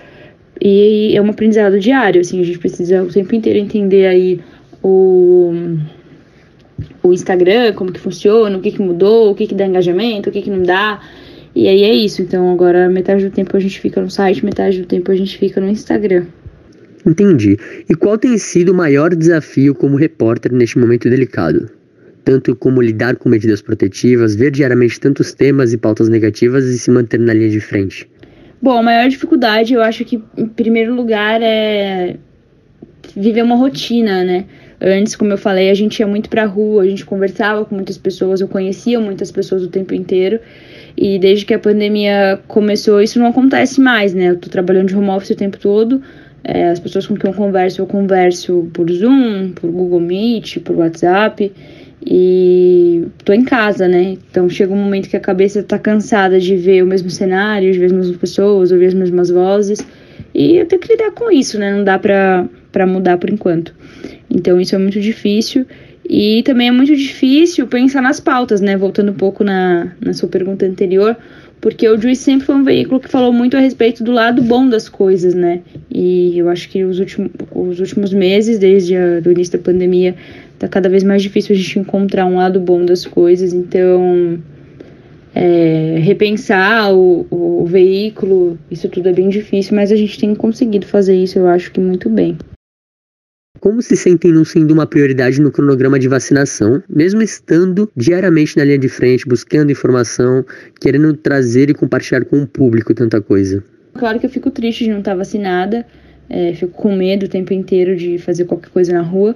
E 0.61 1.16
é 1.16 1.21
um 1.21 1.30
aprendizado 1.30 1.78
diário, 1.78 2.21
assim, 2.21 2.40
a 2.40 2.44
gente 2.44 2.59
precisa 2.59 3.02
o 3.02 3.09
tempo 3.09 3.35
inteiro 3.35 3.59
entender 3.59 4.06
aí 4.06 4.40
o, 4.83 5.52
o 7.02 7.12
Instagram, 7.12 7.73
como 7.75 7.93
que 7.93 8.00
funciona, 8.00 8.57
o 8.57 8.61
que, 8.61 8.73
que 8.73 8.83
mudou, 8.83 9.31
o 9.31 9.35
que, 9.35 9.47
que 9.47 9.54
dá 9.54 9.66
engajamento, 9.66 10.28
o 10.28 10.33
que, 10.33 10.43
que 10.43 10.50
não 10.50 10.62
dá. 10.62 11.00
E 11.54 11.69
aí 11.69 11.83
é 11.83 11.95
isso. 11.95 12.23
Então 12.23 12.52
agora 12.52 12.88
metade 12.88 13.25
do 13.25 13.31
tempo 13.31 13.57
a 13.57 13.61
gente 13.61 13.78
fica 13.81 14.00
no 14.00 14.11
site, 14.11 14.45
metade 14.45 14.81
do 14.81 14.87
tempo 14.87 15.11
a 15.11 15.14
gente 15.14 15.38
fica 15.38 15.61
no 15.61 15.69
Instagram. 15.69 16.25
Entendi. 17.07 17.59
E 17.88 17.95
qual 17.95 18.16
tem 18.16 18.37
sido 18.38 18.73
o 18.73 18.75
maior 18.75 19.14
desafio 19.14 19.75
como 19.75 19.97
repórter 19.97 20.52
neste 20.52 20.78
momento 20.78 21.09
delicado? 21.09 21.71
Tanto 22.25 22.57
como 22.57 22.81
lidar 22.81 23.16
com 23.16 23.28
medidas 23.28 23.61
protetivas, 23.61 24.35
ver 24.35 24.50
diariamente 24.50 24.99
tantos 24.99 25.35
temas 25.35 25.75
e 25.75 25.76
pautas 25.76 26.09
negativas 26.09 26.64
e 26.64 26.78
se 26.78 26.90
manter 26.90 27.21
na 27.21 27.35
linha 27.35 27.50
de 27.50 27.61
frente? 27.61 28.09
Bom, 28.62 28.78
a 28.78 28.83
maior 28.83 29.07
dificuldade 29.11 29.75
eu 29.75 29.83
acho 29.83 30.07
que, 30.07 30.23
em 30.38 30.47
primeiro 30.47 30.95
lugar, 30.95 31.43
é 31.43 32.16
viver 33.14 33.43
uma 33.43 33.57
rotina, 33.57 34.25
né? 34.25 34.47
Antes, 34.81 35.16
como 35.16 35.33
eu 35.33 35.38
falei, 35.38 35.71
a 35.71 35.75
gente 35.75 36.00
ia 36.00 36.07
muito 36.07 36.28
pra 36.28 36.45
rua, 36.45 36.83
a 36.83 36.87
gente 36.87 37.04
conversava 37.04 37.64
com 37.64 37.75
muitas 37.75 37.97
pessoas, 37.97 38.40
eu 38.40 38.49
conhecia 38.49 39.00
muitas 39.00 39.31
pessoas 39.31 39.62
o 39.62 39.69
tempo 39.69 39.95
inteiro. 39.95 40.40
E 40.97 41.19
desde 41.19 41.45
que 41.45 41.54
a 41.54 41.59
pandemia 41.59 42.38
começou, 42.47 43.00
isso 43.00 43.19
não 43.19 43.26
acontece 43.26 43.81
mais, 43.81 44.14
né? 44.14 44.31
Eu 44.31 44.37
tô 44.37 44.49
trabalhando 44.49 44.88
de 44.88 44.97
home 44.97 45.11
office 45.11 45.31
o 45.31 45.37
tempo 45.37 45.59
todo. 45.59 46.02
É, 46.43 46.69
as 46.69 46.78
pessoas 46.78 47.07
com 47.07 47.16
quem 47.16 47.31
eu 47.31 47.37
converso, 47.37 47.81
eu 47.81 47.87
converso 47.87 48.69
por 48.73 48.90
Zoom, 48.90 49.52
por 49.52 49.71
Google 49.71 50.00
Meet, 50.00 50.59
por 50.59 50.76
WhatsApp 50.76 51.50
e 52.07 53.07
tô 53.25 53.33
em 53.33 53.45
casa, 53.45 53.88
né? 53.88 54.19
Então 54.31 54.49
chega 54.49 54.73
um 54.73 54.76
momento 54.76 55.09
que 55.09 55.16
a 55.16 55.21
cabeça 55.21 55.62
tá 55.62 55.78
cansada 55.78 56.38
de 56.38 56.54
ver 56.54 56.83
o 56.83 56.87
mesmo 56.87 57.09
cenário, 57.09 57.73
de 57.73 57.78
ver 57.78 57.87
as 57.87 57.93
mesmas 57.93 58.16
pessoas, 58.19 58.71
ouvir 58.71 58.87
as 58.87 58.95
mesmas 58.95 59.31
vozes. 59.31 59.78
E 60.35 60.57
eu 60.57 60.66
tenho 60.66 60.83
que 60.83 60.88
lidar 60.88 61.12
com 61.12 61.31
isso, 61.31 61.59
né? 61.59 61.73
Não 61.73 61.83
dá 61.83 61.99
pra, 61.99 62.47
pra 62.71 62.87
mudar 62.87 63.16
por 63.16 63.31
enquanto. 63.31 63.75
Então 64.35 64.61
isso 64.61 64.75
é 64.75 64.79
muito 64.79 65.00
difícil. 65.00 65.64
E 66.09 66.43
também 66.43 66.69
é 66.69 66.71
muito 66.71 66.95
difícil 66.95 67.67
pensar 67.67 68.03
nas 68.03 68.21
pautas, 68.21 68.61
né? 68.61 68.76
Voltando 68.76 69.12
um 69.12 69.14
pouco 69.14 69.43
na, 69.43 69.93
na 70.00 70.12
sua 70.12 70.29
pergunta 70.29 70.67
anterior, 70.67 71.17
porque 71.62 71.88
o 71.88 71.99
Juiz 71.99 72.19
sempre 72.19 72.45
foi 72.45 72.55
um 72.57 72.64
veículo 72.64 73.00
que 73.00 73.09
falou 73.09 73.33
muito 73.33 73.57
a 73.57 73.61
respeito 73.61 74.05
do 74.05 74.12
lado 74.12 74.43
bom 74.43 74.69
das 74.69 74.87
coisas, 74.87 75.33
né? 75.33 75.62
E 75.91 76.37
eu 76.37 76.50
acho 76.50 76.69
que 76.69 76.85
os 76.85 76.99
últimos, 76.99 77.31
os 77.55 77.81
últimos 77.81 78.12
meses, 78.12 78.59
desde 78.59 78.95
o 78.95 79.33
início 79.33 79.57
da 79.57 79.64
pandemia, 79.64 80.14
tá 80.59 80.69
cada 80.69 80.91
vez 80.91 81.03
mais 81.03 81.23
difícil 81.23 81.55
a 81.55 81.59
gente 81.59 81.79
encontrar 81.79 82.26
um 82.26 82.37
lado 82.37 82.61
bom 82.61 82.85
das 82.85 83.07
coisas, 83.07 83.55
então 83.55 84.38
é, 85.35 85.97
repensar 86.03 86.95
o, 86.95 87.26
o, 87.31 87.64
veículo, 87.64 88.59
isso 88.71 88.88
tudo 88.91 89.09
é 89.09 89.12
bem 89.12 89.31
difícil, 89.31 89.75
mas 89.75 89.91
a 89.91 89.97
gente 89.97 90.19
tem 90.19 90.35
conseguido 90.35 90.87
fazer 90.87 91.17
isso, 91.17 91.38
eu 91.38 91.49
acho 91.49 91.73
que 91.73 91.81
muito 91.81 92.11
bem. 92.11 92.37
Como 93.64 93.80
se 93.80 93.97
sentem 93.97 94.30
não 94.30 94.44
sendo 94.44 94.73
uma 94.73 94.87
prioridade 94.87 95.40
no 95.40 95.50
cronograma 95.50 95.99
de 95.99 96.06
vacinação, 96.06 96.83
mesmo 96.87 97.23
estando 97.23 97.90
diariamente 97.97 98.59
na 98.59 98.62
linha 98.62 98.76
de 98.76 98.90
frente, 98.90 99.26
buscando 99.26 99.73
informação, 99.73 100.44
querendo 100.78 101.14
trazer 101.14 101.71
e 101.71 101.75
compartilhar 101.75 102.26
com 102.26 102.42
o 102.42 102.47
público 102.47 102.92
tanta 102.92 103.23
coisa? 103.23 103.64
Claro 103.94 104.21
que 104.21 104.26
eu 104.26 104.28
fico 104.28 104.50
triste 104.50 104.85
de 104.85 104.90
não 104.90 104.99
estar 104.99 105.14
vacinada, 105.14 105.87
é, 106.28 106.52
fico 106.52 106.73
com 106.73 106.94
medo 106.94 107.25
o 107.25 107.28
tempo 107.28 107.54
inteiro 107.54 107.97
de 107.97 108.18
fazer 108.18 108.44
qualquer 108.44 108.68
coisa 108.68 108.92
na 108.92 109.00
rua, 109.00 109.35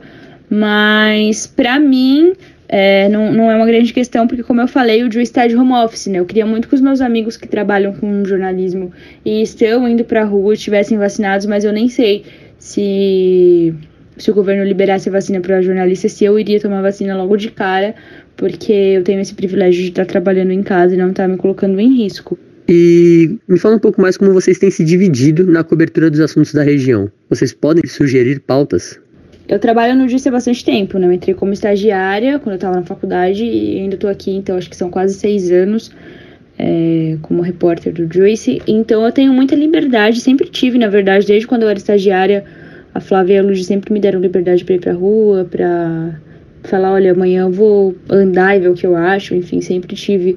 mas, 0.50 1.46
para 1.46 1.80
mim, 1.80 2.34
é, 2.68 3.08
não, 3.08 3.32
não 3.32 3.50
é 3.50 3.56
uma 3.56 3.64
grande 3.64 3.94
questão, 3.94 4.28
porque, 4.28 4.42
como 4.42 4.60
eu 4.60 4.68
falei, 4.68 5.02
o 5.04 5.08
Drew 5.08 5.22
está 5.22 5.46
de 5.46 5.56
home 5.56 5.72
office, 5.72 6.06
né? 6.08 6.18
Eu 6.18 6.26
queria 6.26 6.44
muito 6.44 6.68
que 6.68 6.74
os 6.74 6.82
meus 6.82 7.00
amigos 7.00 7.38
que 7.38 7.48
trabalham 7.48 7.94
com 7.94 8.22
jornalismo 8.26 8.92
e 9.24 9.40
estão 9.40 9.88
indo 9.88 10.04
pra 10.04 10.22
rua 10.24 10.52
estivessem 10.52 10.98
vacinados, 10.98 11.46
mas 11.46 11.64
eu 11.64 11.72
nem 11.72 11.88
sei 11.88 12.26
se, 12.58 13.74
se 14.18 14.30
o 14.30 14.34
governo 14.34 14.64
liberasse 14.64 15.08
a 15.08 15.12
vacina 15.12 15.40
para 15.40 15.62
jornalistas, 15.62 16.12
se 16.12 16.24
eu 16.24 16.38
iria 16.38 16.60
tomar 16.60 16.82
vacina 16.82 17.16
logo 17.16 17.36
de 17.36 17.50
cara, 17.50 17.94
porque 18.36 18.72
eu 18.72 19.02
tenho 19.02 19.20
esse 19.20 19.34
privilégio 19.34 19.82
de 19.82 19.88
estar 19.88 20.04
trabalhando 20.04 20.52
em 20.52 20.62
casa 20.62 20.94
e 20.94 20.98
não 20.98 21.10
estar 21.10 21.28
me 21.28 21.36
colocando 21.36 21.78
em 21.80 21.96
risco. 21.96 22.38
E 22.68 23.38
me 23.48 23.58
fala 23.58 23.76
um 23.76 23.78
pouco 23.78 24.00
mais 24.00 24.16
como 24.16 24.32
vocês 24.32 24.58
têm 24.58 24.70
se 24.70 24.84
dividido 24.84 25.46
na 25.46 25.64
cobertura 25.64 26.10
dos 26.10 26.20
assuntos 26.20 26.52
da 26.52 26.62
região. 26.62 27.10
Vocês 27.30 27.52
podem 27.52 27.86
sugerir 27.86 28.40
pautas? 28.40 29.00
Eu 29.48 29.58
trabalho 29.58 29.96
no 29.96 30.06
Juice 30.06 30.28
há 30.28 30.32
bastante 30.32 30.62
tempo, 30.62 30.98
né? 30.98 31.06
Eu 31.06 31.12
entrei 31.12 31.34
como 31.34 31.54
estagiária 31.54 32.38
quando 32.38 32.52
eu 32.52 32.56
estava 32.56 32.76
na 32.76 32.82
faculdade 32.82 33.42
e 33.42 33.78
ainda 33.78 33.94
estou 33.94 34.10
aqui, 34.10 34.32
então 34.32 34.58
acho 34.58 34.68
que 34.68 34.76
são 34.76 34.90
quase 34.90 35.14
seis 35.14 35.50
anos 35.50 35.90
é, 36.58 37.16
como 37.22 37.40
repórter 37.40 37.94
do 37.94 38.12
Juice. 38.12 38.60
Então 38.66 39.04
eu 39.06 39.12
tenho 39.12 39.32
muita 39.32 39.54
liberdade, 39.54 40.20
sempre 40.20 40.48
tive, 40.48 40.76
na 40.78 40.88
verdade, 40.88 41.26
desde 41.26 41.46
quando 41.46 41.62
eu 41.62 41.68
era 41.68 41.78
estagiária. 41.78 42.44
A 42.98 43.00
Flávia 43.00 43.34
e 43.34 43.38
a 43.38 43.42
Luz 43.44 43.64
sempre 43.64 43.92
me 43.92 44.00
deram 44.00 44.18
liberdade 44.18 44.64
para 44.64 44.74
ir 44.74 44.80
pra 44.80 44.92
rua, 44.92 45.46
para 45.48 46.18
falar, 46.64 46.94
olha, 46.94 47.12
amanhã 47.12 47.42
eu 47.42 47.50
vou 47.52 47.94
andar 48.10 48.56
e 48.56 48.60
ver 48.60 48.70
o 48.70 48.74
que 48.74 48.84
eu 48.84 48.96
acho, 48.96 49.36
enfim, 49.36 49.60
sempre 49.60 49.94
tive 49.94 50.36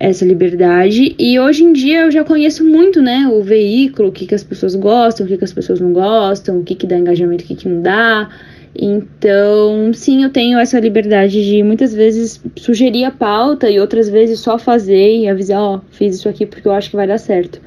essa 0.00 0.24
liberdade. 0.24 1.14
E 1.16 1.38
hoje 1.38 1.62
em 1.62 1.72
dia 1.72 2.00
eu 2.00 2.10
já 2.10 2.24
conheço 2.24 2.64
muito, 2.64 3.00
né, 3.00 3.30
o 3.32 3.44
veículo, 3.44 4.08
o 4.08 4.12
que, 4.12 4.26
que 4.26 4.34
as 4.34 4.42
pessoas 4.42 4.74
gostam, 4.74 5.24
o 5.24 5.28
que, 5.28 5.38
que 5.38 5.44
as 5.44 5.52
pessoas 5.52 5.78
não 5.78 5.92
gostam, 5.92 6.58
o 6.58 6.64
que, 6.64 6.74
que 6.74 6.84
dá 6.84 6.98
engajamento, 6.98 7.44
o 7.44 7.46
que, 7.46 7.54
que 7.54 7.68
não 7.68 7.80
dá. 7.80 8.28
Então, 8.74 9.92
sim, 9.94 10.24
eu 10.24 10.30
tenho 10.30 10.58
essa 10.58 10.80
liberdade 10.80 11.44
de 11.48 11.62
muitas 11.62 11.94
vezes 11.94 12.42
sugerir 12.56 13.04
a 13.04 13.12
pauta 13.12 13.70
e 13.70 13.78
outras 13.78 14.08
vezes 14.08 14.40
só 14.40 14.58
fazer 14.58 15.16
e 15.16 15.28
avisar, 15.28 15.60
ó, 15.60 15.76
oh, 15.76 15.80
fiz 15.92 16.16
isso 16.16 16.28
aqui 16.28 16.44
porque 16.44 16.66
eu 16.66 16.72
acho 16.72 16.90
que 16.90 16.96
vai 16.96 17.06
dar 17.06 17.18
certo. 17.18 17.60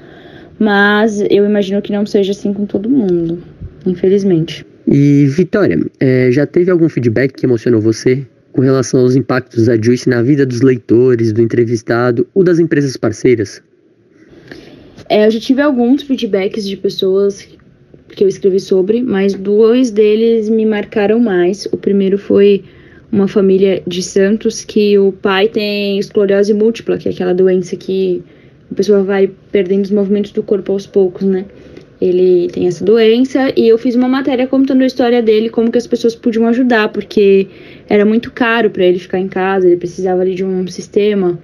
Mas 0.59 1.21
eu 1.29 1.45
imagino 1.45 1.81
que 1.81 1.93
não 1.93 2.05
seja 2.05 2.33
assim 2.33 2.51
com 2.51 2.65
todo 2.65 2.89
mundo, 2.89 3.41
infelizmente. 3.85 4.65
E 4.87 5.25
Vitória, 5.27 5.79
é, 5.99 6.31
já 6.31 6.45
teve 6.45 6.69
algum 6.69 6.87
feedback 6.87 7.33
que 7.33 7.45
emocionou 7.45 7.81
você 7.81 8.25
com 8.51 8.61
relação 8.61 9.01
aos 9.01 9.15
impactos 9.15 9.65
da 9.65 9.75
Juice 9.75 10.07
na 10.07 10.21
vida 10.21 10.45
dos 10.45 10.61
leitores, 10.61 11.33
do 11.33 11.41
entrevistado 11.41 12.25
ou 12.33 12.43
das 12.43 12.59
empresas 12.59 12.95
parceiras? 12.95 13.61
É, 15.09 15.27
eu 15.27 15.31
já 15.31 15.39
tive 15.39 15.61
alguns 15.61 16.03
feedbacks 16.03 16.67
de 16.67 16.77
pessoas 16.77 17.47
que 18.07 18.23
eu 18.23 18.27
escrevi 18.27 18.59
sobre, 18.59 19.03
mas 19.03 19.33
dois 19.33 19.91
deles 19.91 20.47
me 20.47 20.65
marcaram 20.65 21.19
mais. 21.19 21.67
O 21.71 21.77
primeiro 21.77 22.17
foi 22.17 22.63
uma 23.11 23.27
família 23.27 23.83
de 23.85 24.01
Santos 24.01 24.63
que 24.63 24.97
o 24.97 25.11
pai 25.11 25.47
tem 25.47 25.99
esclerose 25.99 26.53
múltipla, 26.53 26.97
que 26.97 27.09
é 27.09 27.11
aquela 27.11 27.33
doença 27.33 27.75
que 27.75 28.23
a 28.71 28.75
pessoa 28.75 29.03
vai 29.03 29.29
perdendo 29.51 29.85
os 29.85 29.91
movimentos 29.91 30.31
do 30.31 30.41
corpo 30.41 30.71
aos 30.71 30.87
poucos, 30.87 31.23
né? 31.23 31.45
Ele 32.07 32.49
tem 32.49 32.67
essa 32.67 32.83
doença 32.83 33.51
e 33.55 33.67
eu 33.67 33.77
fiz 33.77 33.95
uma 33.95 34.07
matéria 34.07 34.47
contando 34.47 34.81
a 34.81 34.85
história 34.85 35.21
dele, 35.21 35.49
como 35.49 35.71
que 35.71 35.77
as 35.77 35.87
pessoas 35.87 36.15
podiam 36.15 36.47
ajudar, 36.47 36.89
porque 36.89 37.47
era 37.89 38.05
muito 38.05 38.31
caro 38.31 38.69
para 38.69 38.83
ele 38.83 38.99
ficar 38.99 39.19
em 39.19 39.27
casa, 39.27 39.67
ele 39.67 39.77
precisava 39.77 40.21
ali 40.21 40.35
de 40.35 40.43
um 40.43 40.67
sistema 40.67 41.39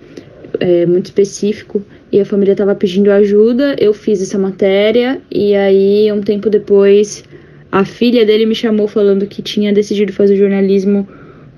é, 0.60 0.86
muito 0.86 1.06
específico 1.06 1.84
e 2.12 2.20
a 2.20 2.26
família 2.26 2.52
estava 2.52 2.76
pedindo 2.76 3.12
ajuda. 3.12 3.76
Eu 3.80 3.94
fiz 3.94 4.22
essa 4.22 4.38
matéria 4.38 5.22
e 5.32 5.56
aí 5.56 6.12
um 6.12 6.22
tempo 6.22 6.50
depois 6.50 7.24
a 7.72 7.86
filha 7.86 8.26
dele 8.26 8.46
me 8.46 8.56
chamou 8.56 8.88
falando 8.88 9.26
que 9.26 9.42
tinha 9.42 9.72
decidido 9.72 10.12
fazer 10.12 10.36
jornalismo 10.36 11.08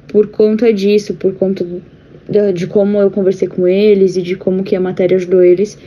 por 0.07 0.27
conta 0.27 0.71
disso, 0.71 1.15
por 1.15 1.33
conta 1.33 1.65
de, 2.29 2.53
de 2.53 2.67
como 2.67 2.99
eu 2.99 3.09
conversei 3.09 3.47
com 3.47 3.67
eles 3.67 4.15
e 4.15 4.21
de 4.21 4.35
como 4.35 4.63
que 4.63 4.75
a 4.75 4.79
matéria 4.79 5.17
ajudou 5.17 5.43
eles. 5.43 5.77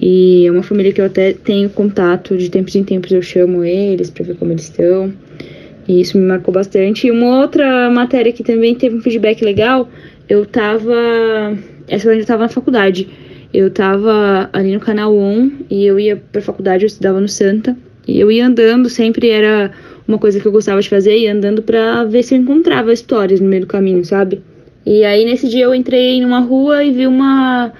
E 0.00 0.46
é 0.46 0.50
uma 0.50 0.62
família 0.62 0.92
que 0.92 1.00
eu 1.00 1.06
até 1.06 1.32
tenho 1.32 1.70
contato, 1.70 2.36
de 2.36 2.50
tempos 2.50 2.76
em 2.76 2.84
tempos 2.84 3.10
eu 3.10 3.22
chamo 3.22 3.64
eles 3.64 4.10
para 4.10 4.24
ver 4.24 4.36
como 4.36 4.52
eles 4.52 4.64
estão. 4.64 5.12
E 5.88 6.00
isso 6.00 6.18
me 6.18 6.24
marcou 6.24 6.52
bastante. 6.52 7.06
E 7.06 7.10
uma 7.10 7.40
outra 7.40 7.90
matéria 7.90 8.32
que 8.32 8.42
também 8.42 8.74
teve 8.74 8.96
um 8.96 9.00
feedback 9.00 9.42
legal, 9.42 9.88
eu 10.28 10.44
tava. 10.44 11.56
Essa 11.88 12.08
eu 12.08 12.12
ainda 12.12 12.26
tava 12.26 12.42
na 12.42 12.48
faculdade. 12.48 13.08
Eu 13.54 13.70
tava 13.70 14.50
ali 14.52 14.74
no 14.74 14.80
canal 14.80 15.16
1 15.16 15.52
e 15.70 15.86
eu 15.86 15.98
ia 15.98 16.16
pra 16.16 16.42
faculdade, 16.42 16.84
eu 16.84 16.88
estudava 16.88 17.20
no 17.20 17.28
Santa. 17.28 17.74
E 18.06 18.20
eu 18.20 18.30
ia 18.30 18.46
andando, 18.46 18.90
sempre 18.90 19.30
era 19.30 19.70
uma 20.06 20.18
coisa 20.18 20.38
que 20.38 20.46
eu 20.46 20.52
gostava 20.52 20.80
de 20.80 20.88
fazer, 20.88 21.16
ia 21.16 21.32
andando 21.32 21.62
pra 21.62 22.04
ver 22.04 22.22
se 22.22 22.34
eu 22.34 22.38
encontrava 22.38 22.92
histórias 22.92 23.40
no 23.40 23.48
meio 23.48 23.62
do 23.62 23.66
caminho, 23.66 24.04
sabe? 24.04 24.42
E 24.84 25.04
aí 25.04 25.24
nesse 25.24 25.48
dia 25.48 25.64
eu 25.64 25.74
entrei 25.74 26.20
numa 26.20 26.40
rua 26.40 26.84
e 26.84 26.92
vi 26.92 27.06
uma 27.06 27.72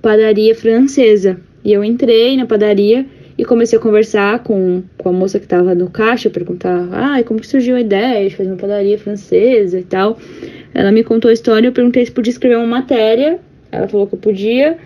padaria 0.00 0.54
francesa. 0.54 1.38
E 1.68 1.72
eu 1.74 1.84
entrei 1.84 2.34
na 2.34 2.46
padaria 2.46 3.04
e 3.36 3.44
comecei 3.44 3.78
a 3.78 3.82
conversar 3.82 4.42
com, 4.42 4.82
com 4.96 5.10
a 5.10 5.12
moça 5.12 5.38
que 5.38 5.44
estava 5.44 5.74
no 5.74 5.90
caixa, 5.90 6.30
perguntar, 6.30 6.88
ah, 6.90 7.22
como 7.24 7.40
que 7.40 7.46
surgiu 7.46 7.76
a 7.76 7.80
ideia 7.82 8.26
de 8.26 8.34
fazer 8.34 8.48
uma 8.48 8.56
padaria 8.56 8.98
francesa 8.98 9.78
e 9.78 9.82
tal. 9.82 10.18
Ela 10.72 10.90
me 10.90 11.04
contou 11.04 11.28
a 11.28 11.34
história, 11.34 11.68
eu 11.68 11.72
perguntei 11.72 12.06
se 12.06 12.10
podia 12.10 12.30
escrever 12.30 12.56
uma 12.56 12.66
matéria, 12.66 13.38
ela 13.70 13.86
falou 13.86 14.06
que 14.06 14.14
eu 14.14 14.18
podia. 14.18 14.78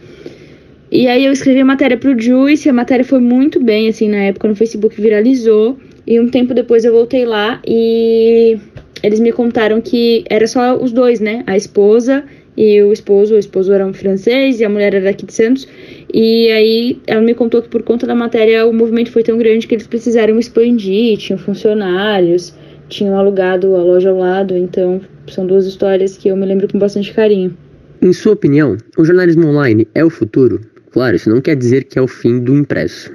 E 0.91 1.07
aí 1.07 1.25
eu 1.25 1.31
escrevi 1.31 1.61
a 1.61 1.65
matéria 1.65 1.97
pro 1.97 2.21
Juice, 2.21 2.69
a 2.69 2.73
matéria 2.73 3.05
foi 3.05 3.21
muito 3.21 3.63
bem, 3.63 3.89
assim, 3.89 4.09
na 4.09 4.25
época 4.25 4.49
no 4.49 4.57
Facebook 4.57 5.01
viralizou. 5.01 5.79
E 6.05 6.19
um 6.19 6.29
tempo 6.29 6.53
depois 6.53 6.85
eu 6.85 6.93
voltei 6.93 7.25
lá 7.25 7.63
e 7.65 8.59
eles 9.05 9.21
me 9.21 9.31
contaram 9.31 9.81
que 9.81 10.25
era 10.29 10.49
só 10.49 10.77
os 10.77 10.91
dois, 10.91 11.21
né? 11.21 11.45
A 11.47 11.57
esposa 11.57 12.25
e 12.57 12.83
o 12.83 12.93
esposo. 12.93 13.35
O 13.35 13.39
esposo 13.39 13.73
era 13.73 13.87
um 13.87 13.93
francês 13.93 14.61
e 14.61 14.65
a 14.65 14.69
mulher 14.69 14.95
era 14.95 15.05
daqui 15.05 15.27
de 15.27 15.33
Santos. 15.33 15.67
E 16.13 16.51
aí 16.51 17.01
ela 17.07 17.21
me 17.21 17.35
contou 17.35 17.63
que 17.63 17.69
por 17.69 17.83
conta 17.83 18.07
da 18.07 18.15
matéria 18.15 18.67
o 18.67 18.73
movimento 18.73 19.11
foi 19.11 19.23
tão 19.23 19.39
grande 19.39 19.67
que 19.67 19.75
eles 19.75 19.87
precisaram 19.87 20.39
expandir, 20.39 21.19
tinham 21.19 21.39
funcionários, 21.39 22.55
tinham 22.89 23.17
alugado 23.17 23.75
a 23.77 23.83
loja 23.83 24.11
ao 24.11 24.19
lado, 24.19 24.57
então 24.57 25.01
são 25.27 25.47
duas 25.47 25.67
histórias 25.67 26.17
que 26.17 26.29
eu 26.29 26.37
me 26.37 26.47
lembro 26.47 26.69
com 26.69 26.79
bastante 26.79 27.13
carinho. 27.13 27.57
Em 28.03 28.13
sua 28.13 28.33
opinião, 28.33 28.77
o 28.99 29.05
jornalismo 29.05 29.47
online 29.47 29.87
é 29.95 30.05
o 30.05 30.11
futuro? 30.11 30.61
Claro, 30.91 31.17
isso 31.17 31.31
não 31.31 31.41
quer 31.41 31.57
dizer 31.57 31.85
que 31.85 31.99
é 31.99 32.03
o 32.03 32.09
fim 32.09 32.41
do 32.41 32.55
impresso. 32.55 33.11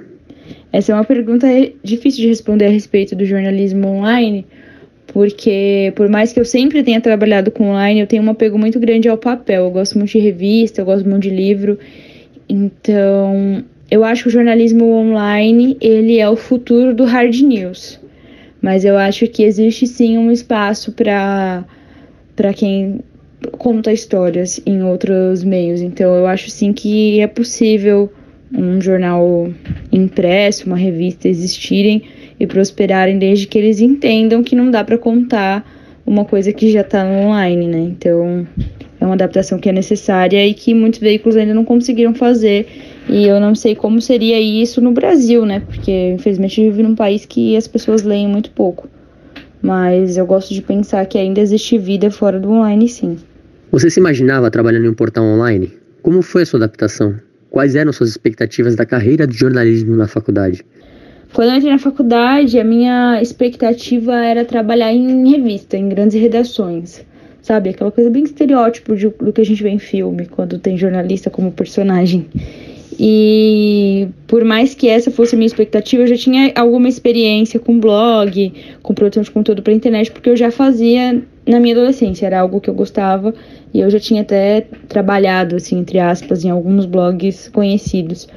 Essa 0.71 0.91
é 0.91 0.95
uma 0.95 1.03
pergunta 1.03 1.47
difícil 1.83 2.21
de 2.21 2.27
responder 2.27 2.65
a 2.65 2.69
respeito 2.69 3.15
do 3.15 3.25
jornalismo 3.25 3.87
online, 3.87 4.45
porque 5.17 5.91
por 5.95 6.07
mais 6.07 6.31
que 6.31 6.39
eu 6.39 6.45
sempre 6.45 6.83
tenha 6.83 7.01
trabalhado 7.01 7.49
com 7.49 7.71
online, 7.71 8.01
eu 8.01 8.05
tenho 8.05 8.21
um 8.21 8.29
apego 8.29 8.55
muito 8.55 8.79
grande 8.79 9.09
ao 9.09 9.17
papel. 9.17 9.63
Eu 9.63 9.71
gosto 9.71 9.97
muito 9.97 10.11
de 10.11 10.19
revista, 10.19 10.79
eu 10.79 10.85
gosto 10.85 11.09
muito 11.09 11.23
de 11.23 11.31
livro. 11.31 11.79
Então, 12.47 13.63
eu 13.89 14.03
acho 14.03 14.21
que 14.21 14.29
o 14.29 14.31
jornalismo 14.31 14.85
online, 14.85 15.75
ele 15.81 16.19
é 16.19 16.29
o 16.29 16.35
futuro 16.35 16.93
do 16.93 17.03
hard 17.03 17.33
news. 17.41 17.99
Mas 18.61 18.85
eu 18.85 18.95
acho 18.95 19.27
que 19.27 19.41
existe 19.41 19.87
sim 19.87 20.19
um 20.19 20.31
espaço 20.31 20.91
para 20.91 21.65
para 22.35 22.53
quem 22.53 22.99
conta 23.53 23.91
histórias 23.91 24.61
em 24.67 24.83
outros 24.83 25.43
meios. 25.43 25.81
Então, 25.81 26.13
eu 26.13 26.27
acho 26.27 26.51
sim 26.51 26.71
que 26.71 27.19
é 27.21 27.25
possível 27.25 28.13
um 28.55 28.79
jornal 28.79 29.51
impresso, 29.91 30.67
uma 30.67 30.77
revista 30.77 31.27
existirem 31.27 32.03
e 32.39 32.45
prosperarem 32.45 33.17
desde 33.17 33.47
que 33.47 33.57
eles 33.57 33.79
entendam 33.79 34.43
que 34.43 34.55
não 34.55 34.69
dá 34.69 34.83
para 34.83 34.97
contar 34.97 35.65
uma 36.05 36.23
coisa 36.23 36.53
que 36.53 36.71
já 36.71 36.81
está 36.81 37.03
online, 37.03 37.67
né? 37.67 37.79
Então, 37.79 38.47
é 38.99 39.05
uma 39.05 39.13
adaptação 39.13 39.59
que 39.59 39.69
é 39.69 39.71
necessária 39.71 40.45
e 40.45 40.53
que 40.53 40.73
muitos 40.73 40.99
veículos 40.99 41.35
ainda 41.35 41.53
não 41.53 41.65
conseguiram 41.65 42.15
fazer. 42.15 42.67
E 43.09 43.25
eu 43.25 43.39
não 43.39 43.53
sei 43.53 43.75
como 43.75 44.01
seria 44.01 44.39
isso 44.39 44.81
no 44.81 44.91
Brasil, 44.91 45.45
né? 45.45 45.59
Porque 45.59 46.11
infelizmente 46.11 46.61
eu 46.61 46.71
vivo 46.71 46.87
num 46.87 46.95
país 46.95 47.25
que 47.25 47.55
as 47.55 47.67
pessoas 47.67 48.03
leem 48.03 48.27
muito 48.27 48.51
pouco. 48.51 48.87
Mas 49.61 50.17
eu 50.17 50.25
gosto 50.25 50.53
de 50.53 50.61
pensar 50.61 51.05
que 51.05 51.17
ainda 51.17 51.41
existe 51.41 51.77
vida 51.77 52.09
fora 52.09 52.39
do 52.39 52.49
online, 52.49 52.87
sim. 52.87 53.17
Você 53.71 53.89
se 53.89 53.99
imaginava 53.99 54.49
trabalhando 54.49 54.85
em 54.85 54.89
um 54.89 54.93
portal 54.93 55.25
online? 55.25 55.71
Como 56.01 56.21
foi 56.21 56.43
a 56.43 56.45
sua 56.45 56.59
adaptação? 56.59 57.15
Quais 57.49 57.75
eram 57.75 57.91
suas 57.91 58.09
expectativas 58.09 58.75
da 58.75 58.85
carreira 58.85 59.27
de 59.27 59.35
jornalismo 59.35 59.95
na 59.95 60.07
faculdade? 60.07 60.63
Quando 61.33 61.49
eu 61.49 61.55
entrei 61.55 61.71
na 61.71 61.79
faculdade, 61.79 62.59
a 62.59 62.63
minha 62.63 63.21
expectativa 63.21 64.15
era 64.15 64.45
trabalhar 64.45 64.91
em 64.93 65.29
revista, 65.29 65.77
em 65.77 65.89
grandes 65.89 66.19
redações 66.19 67.05
sabe? 67.47 67.69
Aquela 67.69 67.91
coisa 67.91 68.09
bem 68.09 68.23
estereótipo 68.23 68.93
de, 68.93 69.07
do 69.07 69.31
que 69.31 69.39
a 69.39 69.45
gente 69.45 69.63
vê 69.63 69.69
em 69.69 69.79
filme, 69.79 70.25
quando 70.25 70.59
tem 70.59 70.77
jornalista 70.77 71.29
como 71.29 71.49
personagem. 71.49 72.25
E 72.99 74.09
por 74.27 74.43
mais 74.43 74.73
que 74.73 74.89
essa 74.89 75.09
fosse 75.09 75.35
a 75.35 75.37
minha 75.37 75.47
expectativa, 75.47 76.03
eu 76.03 76.07
já 76.07 76.17
tinha 76.17 76.51
alguma 76.55 76.89
experiência 76.89 77.57
com 77.57 77.79
blog, 77.79 78.53
com 78.81 78.93
produção 78.93 79.23
de 79.23 79.31
conteúdo 79.31 79.61
para 79.61 79.71
internet, 79.71 80.11
porque 80.11 80.29
eu 80.29 80.35
já 80.35 80.51
fazia 80.51 81.21
na 81.45 81.59
minha 81.59 81.73
adolescência, 81.73 82.25
era 82.25 82.41
algo 82.41 82.59
que 82.59 82.69
eu 82.69 82.73
gostava 82.73 83.33
e 83.73 83.79
eu 83.79 83.89
já 83.89 83.99
tinha 83.99 84.23
até 84.23 84.67
trabalhado, 84.89 85.55
assim, 85.55 85.79
entre 85.79 85.99
aspas, 85.99 86.43
em 86.43 86.49
alguns 86.49 86.85
blogs 86.85 87.49
conhecidos. 87.49 88.27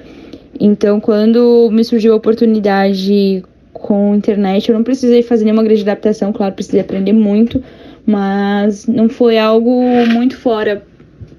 Então, 0.61 1.01
quando 1.01 1.70
me 1.73 1.83
surgiu 1.83 2.12
a 2.12 2.16
oportunidade 2.16 3.42
com 3.73 4.14
internet, 4.14 4.68
eu 4.68 4.75
não 4.75 4.85
precisei 4.85 5.23
fazer 5.23 5.44
nenhuma 5.44 5.62
grande 5.62 5.81
adaptação, 5.81 6.35
claro, 6.35 6.55
precisei 6.55 6.81
aprender 6.81 7.14
muito, 7.14 7.64
mas 8.05 8.87
não 8.87 9.09
foi 9.09 9.38
algo 9.38 9.83
muito 10.09 10.37
fora, 10.37 10.83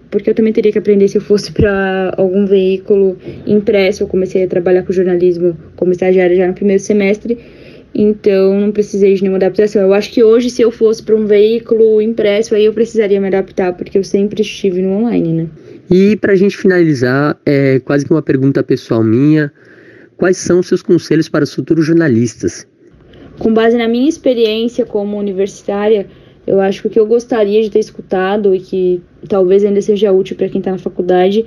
porque 0.10 0.31
eu 0.31 0.34
também 0.34 0.51
teria 0.51 0.71
que 0.71 0.79
aprender 0.79 1.07
se 1.07 1.19
eu 1.19 1.21
fosse 1.21 1.51
para 1.51 2.15
algum 2.17 2.47
veículo 2.47 3.15
impresso. 3.45 4.01
Eu 4.01 4.07
comecei 4.07 4.43
a 4.43 4.47
trabalhar 4.47 4.81
com 4.81 4.91
jornalismo 4.91 5.55
como 5.75 5.91
estagiária 5.91 6.36
já 6.36 6.47
no 6.47 6.53
primeiro 6.53 6.81
semestre, 6.81 7.38
então 7.93 8.60
não 8.60 8.71
precisei 8.71 9.13
de 9.13 9.21
nenhuma 9.21 9.38
adaptação. 9.38 9.84
Eu 9.84 9.93
acho 9.93 10.12
que 10.12 10.23
hoje, 10.23 10.49
se 10.49 10.63
eu 10.63 10.71
fosse 10.71 11.03
para 11.03 11.15
um 11.15 11.27
veículo 11.27 12.01
impresso, 12.01 12.55
aí 12.55 12.65
eu 12.65 12.73
precisaria 12.73 13.21
me 13.21 13.27
adaptar, 13.27 13.73
porque 13.73 13.99
eu 13.99 14.03
sempre 14.03 14.41
estive 14.41 14.81
no 14.81 14.93
online, 14.93 15.34
né? 15.34 15.47
E 15.91 16.15
para 16.15 16.32
a 16.32 16.36
gente 16.38 16.56
finalizar, 16.56 17.38
é 17.45 17.82
quase 17.82 18.06
que 18.06 18.12
uma 18.12 18.21
pergunta 18.21 18.63
pessoal 18.63 19.04
minha. 19.04 19.51
Quais 20.15 20.38
são 20.38 20.63
seus 20.63 20.82
conselhos 20.82 21.27
para 21.27 21.43
os 21.43 21.54
futuros 21.54 21.86
jornalistas? 21.86 22.65
Com 23.38 23.54
base 23.54 23.77
na 23.77 23.89
minha 23.89 24.08
experiência 24.08 24.86
como 24.86 25.17
universitária, 25.17 26.08
eu 26.47 26.62
acho 26.62 26.82
que 26.82 26.88
o 26.88 26.91
que 26.91 26.99
eu 26.99 27.06
gostaria 27.06 27.62
de 27.62 27.69
ter 27.69 27.80
escutado 27.80 28.56
e 28.56 28.60
que 28.60 29.01
talvez 29.27 29.65
ainda 29.65 29.82
seja 29.82 30.13
útil 30.13 30.38
para 30.38 30.47
quem 30.47 30.60
está 30.60 30.71
na 30.71 30.77
faculdade 30.77 31.45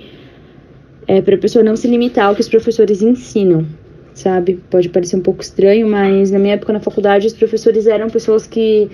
é 1.07 1.23
para 1.23 1.37
a 1.37 1.39
pessoa 1.39 1.65
não 1.65 1.75
se 1.75 1.89
limitar 1.89 2.27
ao 2.27 2.35
que 2.35 2.41
os 2.43 2.49
professores 2.49 3.01
ensinam, 3.01 3.67
sabe? 4.13 4.61
Pode 4.71 4.91
parecer 4.91 5.17
um 5.17 5.21
pouco 5.21 5.43
estranho, 5.43 5.89
mas 5.89 6.31
na 6.31 6.39
minha 6.39 6.55
época 6.55 6.73
na 6.73 6.81
faculdade 6.81 7.27
os 7.27 7.33
professores 7.33 7.87
eram 7.87 8.11
pessoas 8.11 8.47
que 8.47 8.91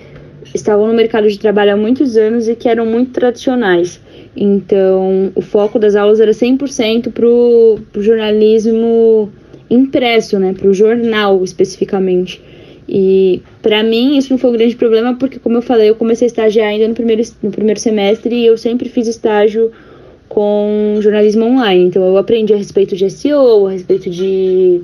estavam 0.54 0.86
no 0.86 0.94
mercado 0.94 1.28
de 1.28 1.38
trabalho 1.38 1.72
há 1.72 1.76
muitos 1.76 2.16
anos 2.16 2.48
e 2.48 2.54
que 2.54 2.68
eram 2.68 2.86
muito 2.86 3.12
tradicionais. 3.12 4.00
Então, 4.36 5.32
o 5.34 5.40
foco 5.40 5.78
das 5.78 5.96
aulas 5.96 6.20
era 6.20 6.30
100% 6.30 7.10
para 7.12 7.26
o 7.26 8.02
jornalismo 8.02 9.30
impresso, 9.68 10.38
né? 10.38 10.52
Para 10.52 10.68
o 10.68 10.74
jornal 10.74 11.42
especificamente. 11.42 12.40
E 12.88 13.40
para 13.62 13.84
mim 13.84 14.16
isso 14.18 14.32
não 14.32 14.38
foi 14.38 14.50
um 14.50 14.54
grande 14.54 14.74
problema 14.74 15.14
porque, 15.14 15.38
como 15.38 15.56
eu 15.56 15.62
falei, 15.62 15.88
eu 15.88 15.94
comecei 15.94 16.26
a 16.26 16.28
estagiar 16.28 16.68
ainda 16.68 16.88
no 16.88 16.94
primeiro, 16.94 17.22
no 17.40 17.50
primeiro 17.50 17.78
semestre 17.78 18.34
e 18.34 18.46
eu 18.46 18.58
sempre 18.58 18.88
fiz 18.88 19.06
estágio 19.06 19.70
com 20.28 20.98
jornalismo 21.00 21.44
online. 21.44 21.84
Então 21.84 22.02
eu 22.02 22.16
aprendi 22.16 22.52
a 22.52 22.56
respeito 22.56 22.96
de 22.96 23.08
SEO, 23.08 23.68
a 23.68 23.70
respeito 23.70 24.10
de 24.10 24.80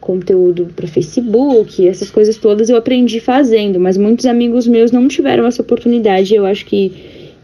conteúdo 0.00 0.68
para 0.74 0.86
Facebook, 0.86 1.86
essas 1.86 2.10
coisas 2.10 2.36
todas 2.36 2.70
eu 2.70 2.76
aprendi 2.76 3.18
fazendo, 3.18 3.80
mas 3.80 3.96
muitos 3.96 4.26
amigos 4.26 4.66
meus 4.66 4.92
não 4.92 5.08
tiveram 5.08 5.44
essa 5.44 5.60
oportunidade. 5.60 6.34
Eu 6.34 6.46
acho 6.46 6.64
que 6.64 6.92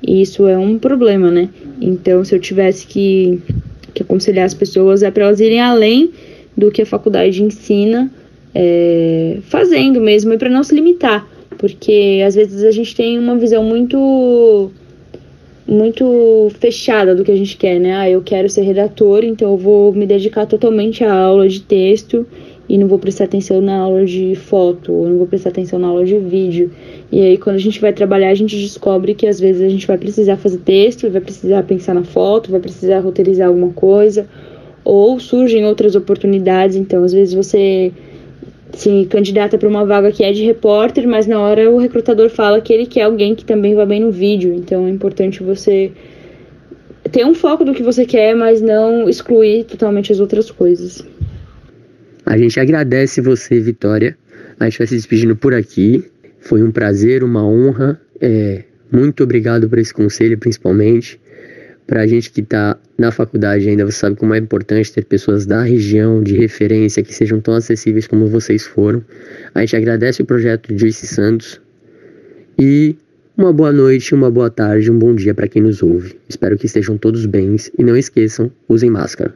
isso 0.07 0.47
é 0.47 0.59
um 0.59 0.79
problema, 0.79 1.31
né? 1.31 1.49
Então, 1.81 2.25
se 2.25 2.35
eu 2.35 2.41
tivesse 2.41 2.87
que, 2.87 3.41
que 3.93 4.03
aconselhar 4.03 4.45
as 4.45 4.55
pessoas, 4.55 5.03
é 5.03 5.11
para 5.11 5.25
elas 5.25 5.41
irem 5.41 5.61
além 5.61 6.11
do 6.57 6.71
que 6.71 6.83
a 6.83 6.87
faculdade 6.87 7.43
ensina 7.43 8.11
é, 8.55 9.39
fazendo 9.43 10.01
mesmo 10.01 10.33
e 10.33 10.39
para 10.39 10.49
não 10.49 10.63
se 10.63 10.75
limitar, 10.75 11.27
porque 11.59 12.23
às 12.25 12.35
vezes 12.35 12.63
a 12.63 12.71
gente 12.71 12.95
tem 12.95 13.19
uma 13.19 13.37
visão 13.37 13.65
muito 13.65 14.71
muito 15.67 16.53
fechada 16.61 17.15
do 17.15 17.25
que 17.25 17.33
a 17.33 17.37
gente 17.37 17.57
quer, 17.57 17.81
né? 17.81 17.97
Ah, 17.97 18.11
eu 18.11 18.21
quero 18.21 18.51
ser 18.51 18.63
redator, 18.63 19.25
então 19.25 19.53
eu 19.53 19.57
vou 19.57 19.93
me 19.95 20.07
dedicar 20.07 20.45
totalmente 20.45 21.03
à 21.03 21.13
aula 21.13 21.49
de 21.49 21.63
texto 21.63 22.27
e 22.69 22.79
não 22.79 22.87
vou 22.89 22.99
prestar 22.99 23.25
atenção 23.25 23.61
na 23.61 23.77
aula 23.77 24.05
de 24.05 24.35
foto, 24.35 24.93
ou 24.93 25.09
não 25.09 25.19
vou 25.19 25.27
prestar 25.27 25.51
atenção 25.51 25.79
na 25.79 25.89
aula 25.89 26.05
de 26.05 26.19
vídeo. 26.19 26.71
E 27.13 27.21
aí, 27.21 27.39
quando 27.39 27.57
a 27.57 27.61
gente 27.61 27.81
vai 27.81 27.93
trabalhar, 27.93 28.31
a 28.31 28.35
gente 28.35 28.57
descobre 28.57 29.15
que 29.15 29.27
às 29.27 29.39
vezes 29.39 29.63
a 29.63 29.69
gente 29.69 29.87
vai 29.87 29.99
precisar 29.99 30.37
fazer 30.37 30.59
texto, 30.59 31.11
vai 31.11 31.21
precisar 31.21 31.63
pensar 31.65 31.95
na 31.95 32.05
foto, 32.05 32.51
vai 32.51 32.61
precisar 32.61 33.01
roteirizar 33.01 33.49
alguma 33.49 33.73
coisa, 33.73 34.27
ou 34.83 35.21
surgem 35.21 35.65
outras 35.67 35.95
oportunidades. 35.95 36.77
Então, 36.77 37.05
às 37.05 37.13
vezes 37.13 37.35
você 37.35 37.93
se 38.73 39.07
candidata 39.09 39.57
para 39.57 39.69
uma 39.69 39.85
vaga 39.85 40.11
que 40.11 40.25
é 40.25 40.33
de 40.33 40.43
repórter, 40.45 41.07
mas 41.07 41.27
na 41.27 41.41
hora 41.41 41.71
o 41.71 41.79
recrutador 41.79 42.29
fala 42.29 42.61
que 42.61 42.73
ele 42.73 42.87
quer 42.87 43.03
alguém 43.03 43.35
que 43.35 43.45
também 43.45 43.75
vá 43.75 43.87
bem 43.87 44.01
no 44.01 44.11
vídeo. 44.11 44.55
Então, 44.55 44.87
é 44.87 44.91
importante 44.91 45.43
você 45.43 45.93
ter 47.13 47.25
um 47.25 47.35
foco 47.35 47.65
do 47.65 47.73
que 47.73 47.83
você 47.83 48.05
quer, 48.05 48.35
mas 48.35 48.61
não 48.61 49.09
excluir 49.09 49.65
totalmente 49.65 50.11
as 50.11 50.19
outras 50.19 50.51
coisas. 50.51 51.05
A 52.25 52.39
gente 52.39 52.59
agradece 52.59 53.21
você, 53.21 53.61
Vitória. 53.61 54.17
A 54.59 54.65
gente 54.65 54.79
vai 54.79 54.87
se 54.87 54.95
despedindo 54.95 55.37
por 55.37 55.53
aqui. 55.53 56.05
Foi 56.41 56.63
um 56.63 56.71
prazer, 56.71 57.23
uma 57.23 57.47
honra. 57.47 58.01
É, 58.21 58.65
muito 58.91 59.25
obrigado 59.25 59.69
por 59.69 59.79
esse 59.79 59.93
conselho, 59.93 60.39
principalmente. 60.39 61.21
Para 61.87 62.01
a 62.01 62.07
gente 62.07 62.31
que 62.31 62.41
está 62.41 62.79
na 62.97 63.11
faculdade 63.11 63.69
ainda, 63.69 63.85
você 63.85 63.99
sabe 63.99 64.17
como 64.17 64.33
é 64.33 64.39
importante 64.39 64.91
ter 64.91 65.05
pessoas 65.05 65.45
da 65.45 65.63
região, 65.63 66.23
de 66.23 66.35
referência, 66.35 67.03
que 67.03 67.15
sejam 67.15 67.41
tão 67.41 67.55
acessíveis 67.55 68.07
como 68.07 68.27
vocês 68.27 68.65
foram. 68.65 69.05
A 69.55 69.61
gente 69.61 69.77
agradece 69.77 70.23
o 70.23 70.25
projeto 70.25 70.77
Joyce 70.79 71.07
Santos. 71.07 71.61
E 72.59 72.97
uma 73.37 73.53
boa 73.53 73.73
noite, 73.73 74.15
uma 74.15 74.31
boa 74.31 74.49
tarde, 74.49 74.91
um 74.91 74.99
bom 74.99 75.15
dia 75.15 75.35
para 75.35 75.49
quem 75.49 75.61
nos 75.61 75.83
ouve. 75.83 76.17
Espero 76.29 76.57
que 76.57 76.67
estejam 76.67 76.97
todos 76.97 77.27
bem 77.27 77.57
e 77.77 77.85
não 77.85 77.97
esqueçam, 77.97 78.51
usem 78.69 78.89
máscara. 78.89 79.35